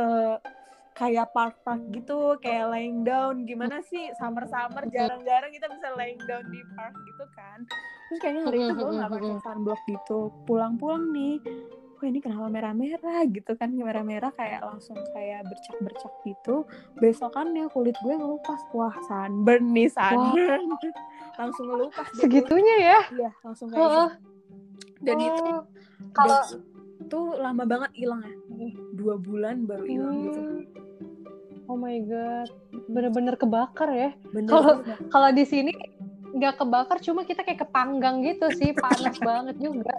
[0.92, 3.48] kayak park-park gitu kayak laying down.
[3.48, 4.12] Gimana sih?
[4.16, 7.59] Summer-summer jarang-jarang kita bisa laying down di park gitu kan.
[8.09, 10.18] Terus kayaknya hari itu gue nggak pakai sunblock gitu.
[10.44, 11.40] Pulang-pulang nih
[12.02, 13.22] wah ini kenapa merah-merah?
[13.31, 13.72] gitu kan.
[13.72, 16.68] Merah-merah kayak langsung kayak bercak-bercak gitu.
[17.00, 18.61] Besokannya kulit gue ngelupas.
[18.76, 20.76] Wah sunburn nih sunburn.
[20.76, 20.92] Wow.
[21.40, 22.98] langsung ngelupas segitunya ya?
[23.16, 23.88] Iya langsung kayak oh.
[23.88, 24.05] gitu.
[25.02, 25.24] Dan oh.
[25.24, 25.46] itu
[26.12, 26.40] kalau
[27.09, 28.35] tuh lama banget hilang ya.
[28.95, 30.41] Dua bulan baru hilang gitu.
[30.41, 30.59] hmm.
[30.62, 30.83] gitu
[31.73, 32.49] oh my god.
[32.93, 34.11] Bener-bener kebakar ya.
[34.45, 35.73] Kalau kalau di sini
[36.33, 38.77] nggak kebakar cuma kita kayak kepanggang gitu sih.
[38.77, 39.97] Panas banget juga.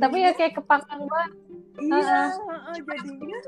[0.00, 1.32] Tapi ya kayak kepanggang banget.
[1.72, 3.38] Iya uh, jadinya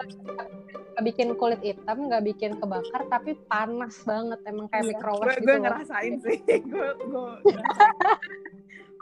[0.96, 4.40] nggak bikin kulit hitam nggak bikin kebakar tapi panas banget.
[4.48, 6.38] Emang kayak iya, microwave gue, gitu gue ngerasain sih.
[6.72, 7.32] Gue gue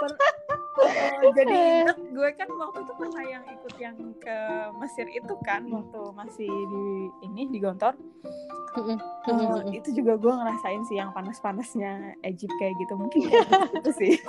[0.72, 1.52] Eh, jadi
[1.84, 4.36] inget gue kan waktu itu pernah yang ikut yang ke
[4.80, 6.84] Mesir itu kan waktu masih di
[7.22, 7.92] ini di Gontor.
[8.72, 9.68] Mm-mm.
[9.68, 12.96] itu juga gue ngerasain sih yang panas-panasnya Egypt kayak gitu.
[12.96, 14.12] Mungkin kayak gitu sih.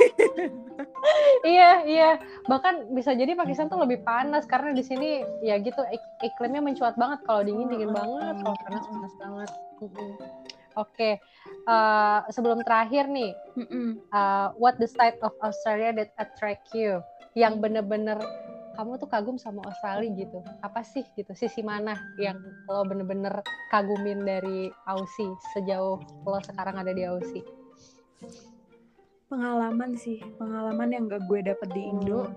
[1.43, 2.09] Iya iya.
[2.47, 6.95] Bahkan bisa jadi Pakistan tuh lebih panas karena di sini ya gitu ik- iklimnya mencuat
[6.95, 7.19] banget.
[7.27, 9.49] Kalau dingin dingin banget kalau panas panas banget.
[10.73, 11.09] Oke
[11.67, 13.31] eh, sebelum terakhir nih
[14.11, 16.99] uh, what the side of Australia that attract you?
[17.33, 18.19] Yang bener-bener
[18.73, 20.41] kamu tuh kagum sama Australia gitu.
[20.65, 21.29] Apa sih gitu?
[21.37, 27.45] Sisi mana yang lo bener-bener kagumin dari Aussie sejauh lo sekarang ada di Aussie?
[29.29, 30.21] Pengalaman sih.
[30.37, 32.29] Pengalaman yang gak gue dapet di Indo.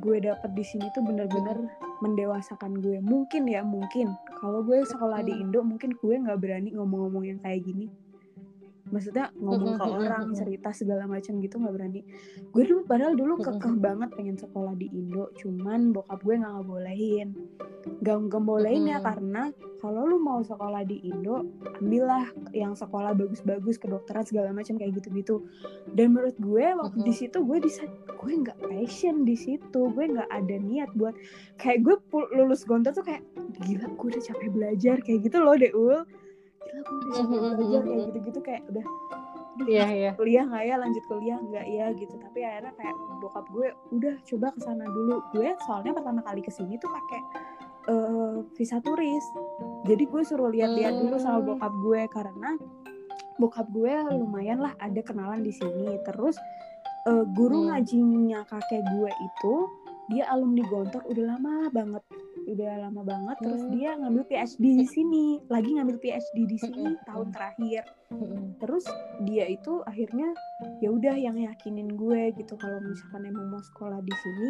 [0.00, 1.68] Gue dapet di sini tuh bener-bener
[2.04, 3.00] mendewasakan gue.
[3.00, 4.12] Mungkin ya mungkin.
[4.40, 5.48] Kalau gue sekolah di Hmm.
[5.48, 7.88] Indo mungkin gue nggak berani ngomong-ngomong yang kayak gini
[8.94, 12.06] maksudnya ngomong ke orang cerita segala macam gitu nggak berani.
[12.54, 17.28] Gue dulu padahal dulu kekeh banget pengen sekolah di Indo cuman bokap gue nggak ngebolehin.
[17.98, 19.50] Nggak ngebolehin ya karena
[19.82, 21.42] kalau lu mau sekolah di Indo
[21.82, 25.42] ambillah yang sekolah bagus-bagus kedokteran segala macam kayak gitu-gitu.
[25.90, 29.90] Dan menurut gue waktu di situ gue bisa gue nggak passion di situ.
[29.90, 31.18] Gue nggak ada niat buat
[31.58, 31.98] kayak gue
[32.38, 33.26] lulus gontor tuh kayak
[33.66, 36.06] gila gue udah capek belajar kayak gitu loh Deul
[36.64, 38.08] gila gue udah capek Mm-mm, belajar kayak mm-mm.
[38.08, 38.86] gitu-gitu kayak udah
[39.70, 40.10] iya iya.
[40.18, 40.74] kuliah nggak ya?
[40.82, 41.86] Lanjut kuliah nggak ya?
[41.94, 42.14] Gitu.
[42.18, 45.22] Tapi akhirnya kayak bokap gue udah coba ke sana dulu.
[45.30, 47.20] Gue soalnya pertama kali ke sini tuh pakai
[47.84, 49.24] eh, visa turis.
[49.84, 51.46] Jadi gue suruh lihat-lihat dulu sama Hmm.
[51.54, 52.50] bokap gue karena
[53.36, 56.02] bokap gue lumayan lah ada kenalan di sini.
[56.02, 56.34] Terus
[57.06, 57.66] eh, guru Hmm.
[57.70, 59.54] ngajinya kakek gue itu
[60.06, 62.04] dia alumni Gontor udah lama banget
[62.44, 63.72] udah lama banget terus Hmm.
[63.72, 67.00] dia ngambil PhD di sini lagi ngambil PhD di sini Hmm.
[67.02, 68.44] tahun terakhir Mm-mm.
[68.58, 68.84] terus
[69.22, 70.28] dia itu akhirnya
[70.78, 74.48] ya udah yang yakinin gue gitu kalau misalkan emang mau sekolah di sini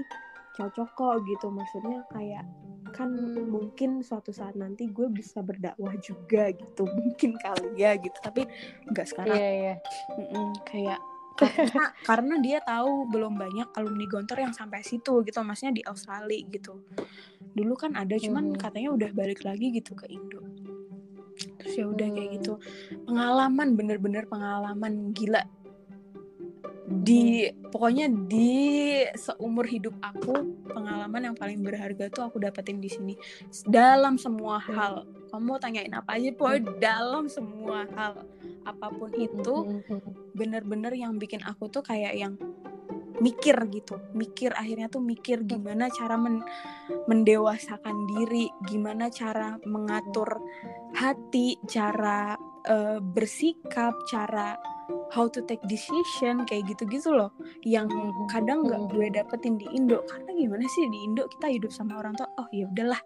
[0.54, 2.42] cocok kok gitu maksudnya kayak
[2.90, 3.46] kan Hmm.
[3.48, 8.42] mungkin suatu saat nanti gue bisa berdakwah juga gitu mungkin kali ya gitu tapi
[8.86, 9.74] nggak sekarang iya iya
[10.14, 10.98] Mm-mm, kayak
[11.34, 16.40] karena karena dia tahu belum banyak alumni Gontor yang sampai situ gitu maksudnya di Australia
[16.48, 16.82] gitu.
[17.54, 18.58] Dulu kan ada cuman Mhm.
[18.58, 20.42] katanya udah balik lagi gitu ke Indo.
[21.58, 22.36] Terus ya udah kayak Hmm.
[22.38, 22.52] gitu.
[23.06, 25.42] Pengalaman bener-bener pengalaman gila.
[26.84, 28.52] Di pokoknya di
[29.16, 30.34] seumur hidup aku
[30.68, 33.14] pengalaman yang paling berharga tuh aku dapetin di sini.
[33.64, 38.22] Dalam semua hal kamu mau tanyain apa aja pokoknya dalam semua hal
[38.62, 39.82] apa pun itu
[40.30, 42.38] bener-bener yang bikin aku tuh kayak yang
[43.18, 46.46] mikir gitu mikir akhirnya tuh mikir gimana cara men-
[47.10, 50.38] mendewasakan diri gimana cara mengatur
[50.94, 52.34] hati cara
[52.66, 54.54] eh, bersikap cara
[55.14, 57.30] how to take decision kayak gitu-gitu loh.
[57.62, 58.26] Yang Mhm.
[58.28, 58.90] kadang nggak Mhm.
[58.90, 60.02] gue dapetin di Indo.
[60.10, 62.98] Karena gimana sih di Indo kita hidup sama orang tua oh ya udahlah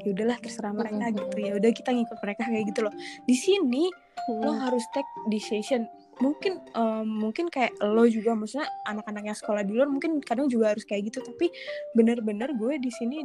[0.00, 1.58] ya udahlah terserah mereka gitu ya.
[1.58, 2.94] Udah kita ngikut mereka kayak gitu loh.
[3.26, 3.90] Di sini
[4.30, 5.84] lo harus take decision
[6.16, 10.72] mungkin em, mungkin kayak lo juga maksudnya anak-anak yang sekolah di luar mungkin kadang juga
[10.72, 11.52] harus kayak gitu tapi
[11.92, 13.20] bener-bener gue di sini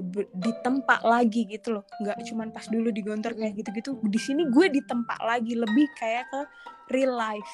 [0.00, 1.84] be- ditempa lagi gitu loh.
[1.98, 6.24] Nggak cuman pas dulu di Gontor kayak gitu-gitu di sini gue ditempa lagi lebih kayak
[6.30, 6.40] ke
[6.88, 7.52] real life.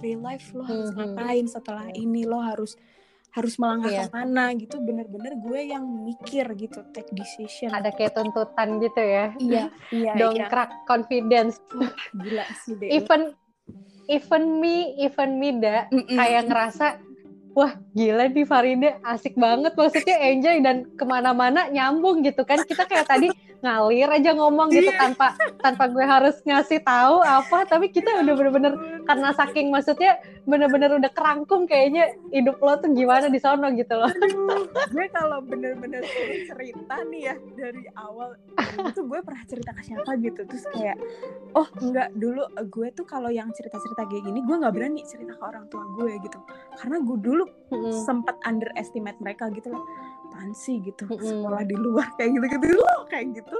[0.00, 0.96] Real life lo harus Mhm.
[1.14, 2.74] ngapain setelah ini lo harus
[3.30, 4.06] harus melangkah Iya.
[4.06, 4.78] ke mana gitu.
[4.78, 7.70] Bener-bener gue yang mikir gitu take decision.
[7.70, 9.26] Ada kayak tuntutan gitu ya.
[9.36, 10.12] Iya iya iya.
[10.16, 11.60] Dongkrak confidence.
[12.10, 13.34] Gila sih deh even
[14.08, 16.16] even me even me da Mm-mm.
[16.16, 16.86] kayak ngerasa
[17.54, 22.84] wah gila nih Farida asik banget maksudnya enjoy dan ke mana-mana nyambung gitu kan kita
[22.84, 23.30] kayak tadi
[23.64, 25.00] ngalir aja ngomong gitu Iya.
[25.00, 27.64] tanpa tanpa gue harus ngasih tahu apa.
[27.64, 28.72] Tapi kita udah bener-bener
[29.08, 34.12] karena saking maksudnya bener-bener udah kerangkum kayaknya hidup lo tuh gimana di sono gitu loh.
[34.12, 36.04] Aduh, gue kalau bener-bener
[36.44, 38.36] cerita nih ya dari awal
[38.84, 40.44] itu gue pernah cerita ke siapa gitu.
[40.44, 41.00] Terus kayak
[41.56, 45.44] oh enggak dulu gue tuh kalau yang cerita-cerita kayak gini gue nggak berani cerita ke
[45.44, 46.36] orang tua gue gitu.
[46.76, 48.04] Karena gue dulu Mm-mm.
[48.04, 49.84] sempat underestimate mereka gitu loh
[50.34, 51.22] apaan sih gitu Mm-mm.
[51.22, 53.56] sekolah di luar kayak gitu gitu loh kayak gitu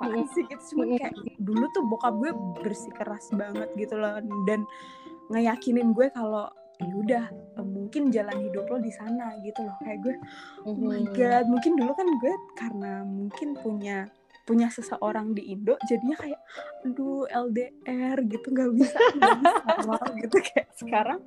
[0.00, 0.96] apaan sih gitu Mm-mm.
[0.96, 2.32] kayak dulu tuh bokap gue
[2.64, 4.16] bersikeras banget gitu loh
[4.48, 4.64] dan
[5.28, 6.48] ngeyakinin gue kalau
[6.80, 7.24] ya udah
[7.60, 10.16] mungkin jalan hidup lo di sana gitu loh kayak gue
[10.64, 14.08] oh my god mungkin dulu kan gue karena mungkin punya
[14.46, 16.38] punya seseorang di Indo jadinya kayak
[16.80, 19.66] aduh LDR gitu nggak bisa nggak bisa
[20.22, 21.18] gitu kayak sekarang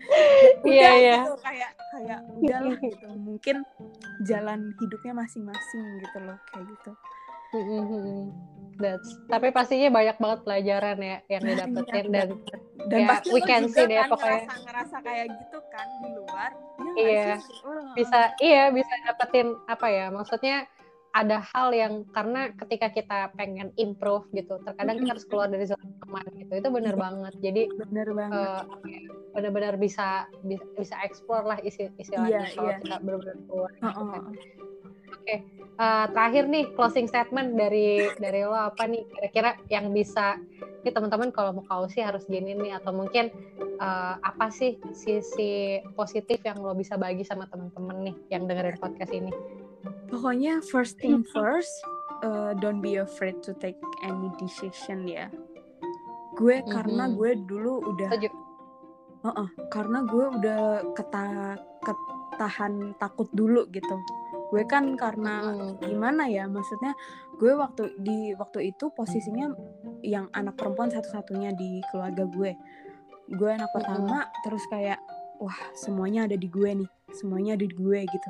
[0.63, 1.17] Iya, udah iya.
[1.20, 3.55] gitu kayak kayak udahlah gitu mungkin
[4.22, 6.91] jalan hidupnya masing-masing gitu loh kayak gitu
[7.49, 8.30] Mm-mm.
[8.78, 12.28] That's, tapi pastinya banyak banget pelajaran ya yang Banyak didapetin dan
[12.88, 14.39] dan Ya, pasti we can see deh kan pokoknya.
[14.39, 17.26] ngerasa ngerasa kayak gitu kan di luar nggak Iya.
[17.36, 17.59] sih?
[17.65, 20.63] Oh, bisa iya bisa dapetin apa ya maksudnya
[21.10, 25.82] ada hal yang karena ketika kita pengen improve gitu terkadang kita harus keluar dari zona
[25.82, 27.01] nyaman gitu itu bener Iya.
[27.01, 29.01] banget jadi bener banget eh, apa ya,
[29.34, 30.07] benar-benar bisa
[30.45, 32.78] bisa bisa explore lah isi istilahnya Iya, kalau iya.
[32.86, 34.10] kita benar-benar keluar gitu Heeh.
[34.14, 34.34] kan.
[35.30, 40.36] Eh, terakhir nih closing statement dari dari lo apa nih kira-kira yang bisa
[40.84, 43.32] ini teman-teman kalau mau kausi harus gini nih atau mungkin
[43.80, 49.16] eh, apa sih sisi positif yang lo bisa bagi sama teman-teman nih yang dengerin podcast
[49.16, 49.32] ini
[50.09, 51.71] Pokoknya first thing first,
[52.25, 55.30] uh, don't be afraid to take any decision ya.
[56.36, 57.13] Gue karena Mhm.
[57.15, 58.30] gue dulu udah, setuju
[59.19, 60.61] Heeh, karena gue udah
[60.95, 63.99] keta ketahan takut dulu gitu.
[64.47, 65.43] Gue kan karena
[65.84, 66.95] gimana ya, maksudnya
[67.36, 69.51] gue waktu di waktu itu posisinya
[70.07, 72.55] yang anak perempuan satu-satunya di keluarga gue.
[73.36, 75.03] Gue anak pertama, terus kayak
[75.38, 78.30] wah semuanya ada di gue nih, semuanya ada di gue gitu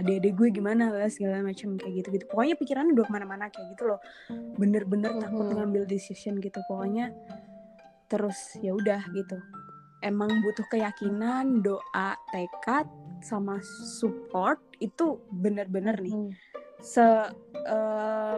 [0.00, 3.76] adik-adik gue gimana lah segala macam kayak gitu gitu pokoknya pikirannya udah ke mana-mana kayak
[3.76, 4.00] gitu loh.
[4.56, 5.54] Bener-bener takut Mhm.
[5.60, 6.58] ngambil decision gitu.
[6.66, 7.12] Pokoknya
[8.08, 9.38] terus ya udah gitu.
[10.00, 12.88] Emang butuh keyakinan doa tekad
[13.20, 13.60] sama
[14.00, 16.16] support itu bener-bener nih.
[16.16, 16.32] Hmm.
[16.80, 17.04] se
[17.68, 18.36] eh,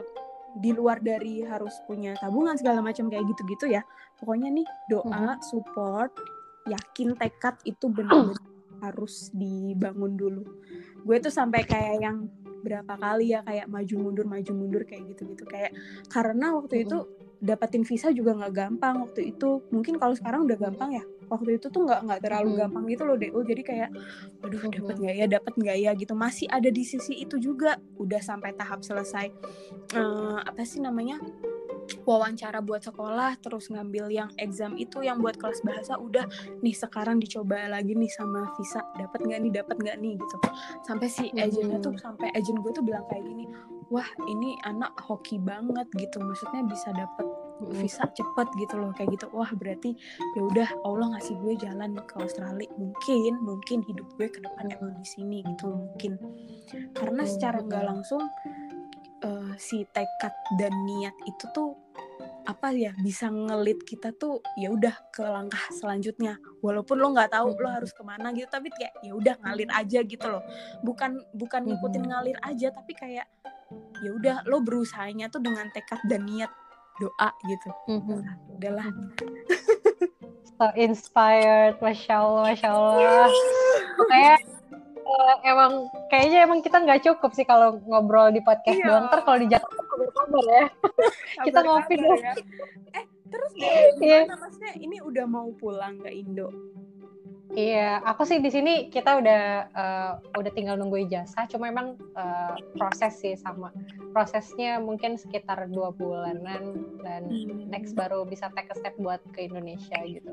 [0.59, 3.87] di luar dari harus punya tabungan segala macam kayak gitu-gitu ya.
[4.19, 6.11] Pokoknya nih doa support
[6.67, 8.35] yakin tekad itu benar-benar
[8.83, 10.43] harus dibangun dulu.
[11.07, 12.27] Gue tuh sampai kayak yang
[12.63, 15.47] berapa kali ya kayak maju mundur maju mundur kayak gitu-gitu.
[15.47, 15.75] Kayak
[16.11, 17.07] karena waktu itu
[17.43, 19.63] dapetin visa juga nggak gampang waktu itu.
[19.71, 21.05] Mungkin kalau sekarang udah gampang ya.
[21.27, 23.91] Waktu itu tuh nggak nggak terlalu gampang gitu loh DO jadi kayak
[24.45, 26.13] aduh dapat nggak ya dapat nggak ya gitu.
[26.15, 27.79] Masih ada di sisi itu juga.
[27.99, 29.27] Udah sampai tahap selesai
[29.95, 31.19] eh, apa sih namanya
[32.03, 36.25] wawancara buat sekolah terus ngambil yang exam itu yang buat kelas bahasa udah
[36.61, 40.37] nih sekarang dicoba lagi nih sama visa dapat nggak nih dapat nggak nih gitu.
[40.83, 41.39] Sampai si Mhm.
[41.39, 43.45] agentnya tuh sampai agent gue tuh bilang kayak gini
[43.89, 46.17] wah ini anak hoki banget gitu.
[46.19, 47.27] Maksudnya bisa dapat
[47.63, 47.79] Mm-mm.
[47.79, 49.31] visa cepet gitu loh kayak gitu.
[49.31, 49.95] Wah berarti
[50.35, 52.67] ya udah Allah ngasih gue jalan ke Australia.
[52.75, 56.19] Mungkin mungkin hidup gue ke depan emang di sini gitu mungkin.
[56.91, 58.25] Karena secara nggak langsung
[59.23, 61.71] eh, si tekad dan niat itu tuh
[62.43, 66.39] apa ya bisa ngelit kita tuh ya udah ke langkah selanjutnya.
[66.59, 70.03] Walaupun lo nggak tahu lo harus ke mana gitu tapi kayak ya udah ngalir aja
[70.03, 70.43] gitu loh.
[70.83, 73.27] Bukan bukan ngikutin ngalir aja tapi kayak
[74.03, 76.51] ya udah lo berusahanya tuh dengan tekad dan niat
[76.99, 77.71] doa gitu.
[77.89, 78.59] Mhm.
[78.59, 78.89] udahlah.
[80.59, 83.27] So inspired masya allah masya allah.
[84.11, 84.39] Kayak
[85.43, 85.73] emang
[86.07, 88.87] kayaknya emang kita nggak cukup sih kalau ngobrol di podcast Iya.
[88.87, 90.65] doang ntar kalau di Jakarta kabar ya
[91.47, 92.21] Kita ngopi Kabar-kabar dong.
[92.21, 92.35] ya.
[92.93, 94.19] eh terus Iya.
[94.23, 96.49] gimana maksudnya ini udah mau pulang ke Indo
[97.53, 99.43] Iya, aku sih di sini kita udah
[99.77, 101.45] eh, udah tinggal nunggu ijazah.
[101.53, 103.69] Cuma emang eh, proses sih sama
[104.13, 106.73] prosesnya mungkin sekitar dua bulanan
[107.05, 107.29] dan
[107.69, 110.33] next baru bisa take a step buat ke Indonesia gitu.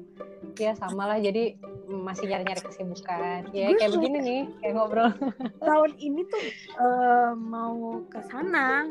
[0.59, 1.20] Ya sama lah.
[1.20, 1.59] Jadi
[1.91, 3.51] masih nyari-nyari kesibukan.
[3.51, 5.11] Ya Gue kayak begini nih, kayak ngobrol.
[5.70, 6.43] tahun ini tuh
[6.80, 8.88] eh, mau ke sana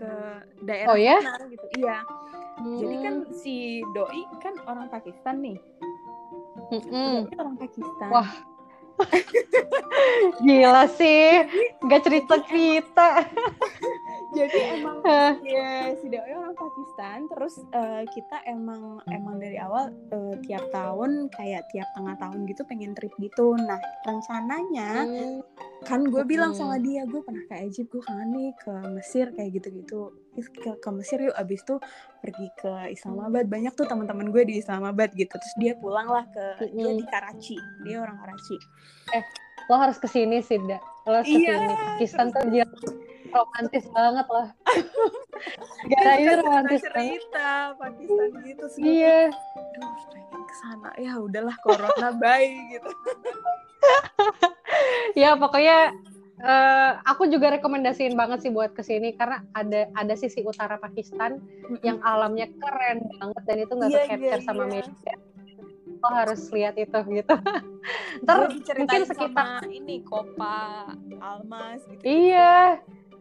[0.00, 0.12] ke
[0.64, 1.16] daerah Oh ya?
[1.20, 2.04] sana gitu iya
[2.60, 5.56] jadi kan Hmm, si doi kan orang Pakistan nih
[6.70, 7.26] mm-mm.
[7.26, 8.30] Doi orang Pakistan Wah.
[10.44, 11.48] Gila sih,
[11.80, 13.08] nggak cerita cerita.
[14.30, 15.02] jadi emang
[15.42, 17.18] ya si doi orang Pakistan.
[17.26, 22.62] Terus eh, kita emang emang dari awal eh, tiap tahun kayak tiap tengah tahun gitu
[22.64, 23.54] pengen trip gitu.
[23.54, 25.40] Nah rencananya Hmm,
[25.82, 26.60] kan gue bilang Mm-mm.
[26.60, 30.12] sama dia gue pernah ke Egypt gue kangen nih ke Mesir kayak gitu-gitu.
[30.60, 31.76] Ke, ke Mesir yuk abis itu
[32.20, 33.48] pergi ke Islamabad.
[33.48, 35.32] Banyak tuh teman-teman gue di Islamabad gitu.
[35.32, 37.00] Terus dia pulang lah ke dia Mm-mm.
[37.00, 37.56] di Karachi.
[37.82, 38.56] Dia orang Karachi.
[39.70, 40.82] Lo harus ke sini sih, Da.
[41.06, 41.74] Lo harus Iya, ke sini.
[41.94, 42.64] Pakistan tuh dia
[43.32, 44.48] romantis banget lah.
[45.80, 49.20] Negara ini suka romantis cerita Pakistan gitu gue Iya.
[49.30, 52.90] aduh pengen ke sana ya udahlah corona bye gitu
[55.12, 55.96] Ya pokoknya
[56.38, 61.40] eh, aku juga rekomendasiin banget sih buat ke sini karena ada ada sisi utara Pakistan
[61.82, 64.72] yang alamnya keren banget dan itu nggak Iya, ke-capture iya, sama iya.
[64.78, 65.14] media.
[66.00, 67.34] Lo harus lihat itu gitu.
[68.24, 70.58] Ntar Gue diceritain mungkin sekitar sama ini Kopa
[71.20, 72.80] Almas gitu iya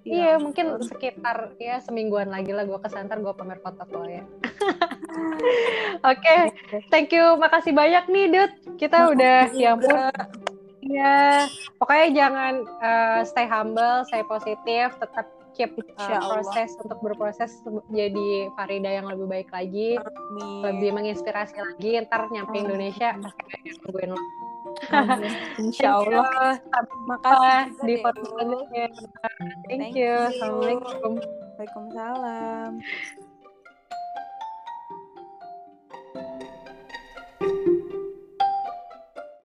[0.10, 4.26] iya mungkin sekitar ya semingguan lagi lah gue kesantar gue pamer foto lo ya
[6.10, 6.50] oke okay.
[6.90, 8.52] thank you makasih banyak nih Dut
[8.82, 9.94] kita udah ya ampun
[10.90, 11.46] ya
[11.78, 15.30] pokoknya jangan uh, stay humble stay positif tetap
[15.60, 17.52] keep uh, proses untuk berproses
[17.92, 20.64] jadi Farida yang lebih baik lagi, Amin.
[20.64, 22.00] lebih menginspirasi lagi.
[22.08, 22.64] Ntar nyampe Amin.
[22.64, 23.12] Indonesia
[23.84, 24.20] nungguin lo.
[25.64, 26.60] Insya Allah.
[27.08, 28.86] Makasih di podcast selanjutnya.
[29.68, 30.14] Thank, you.
[30.32, 31.12] Assalamualaikum.
[31.60, 32.72] Waalaikumsalam.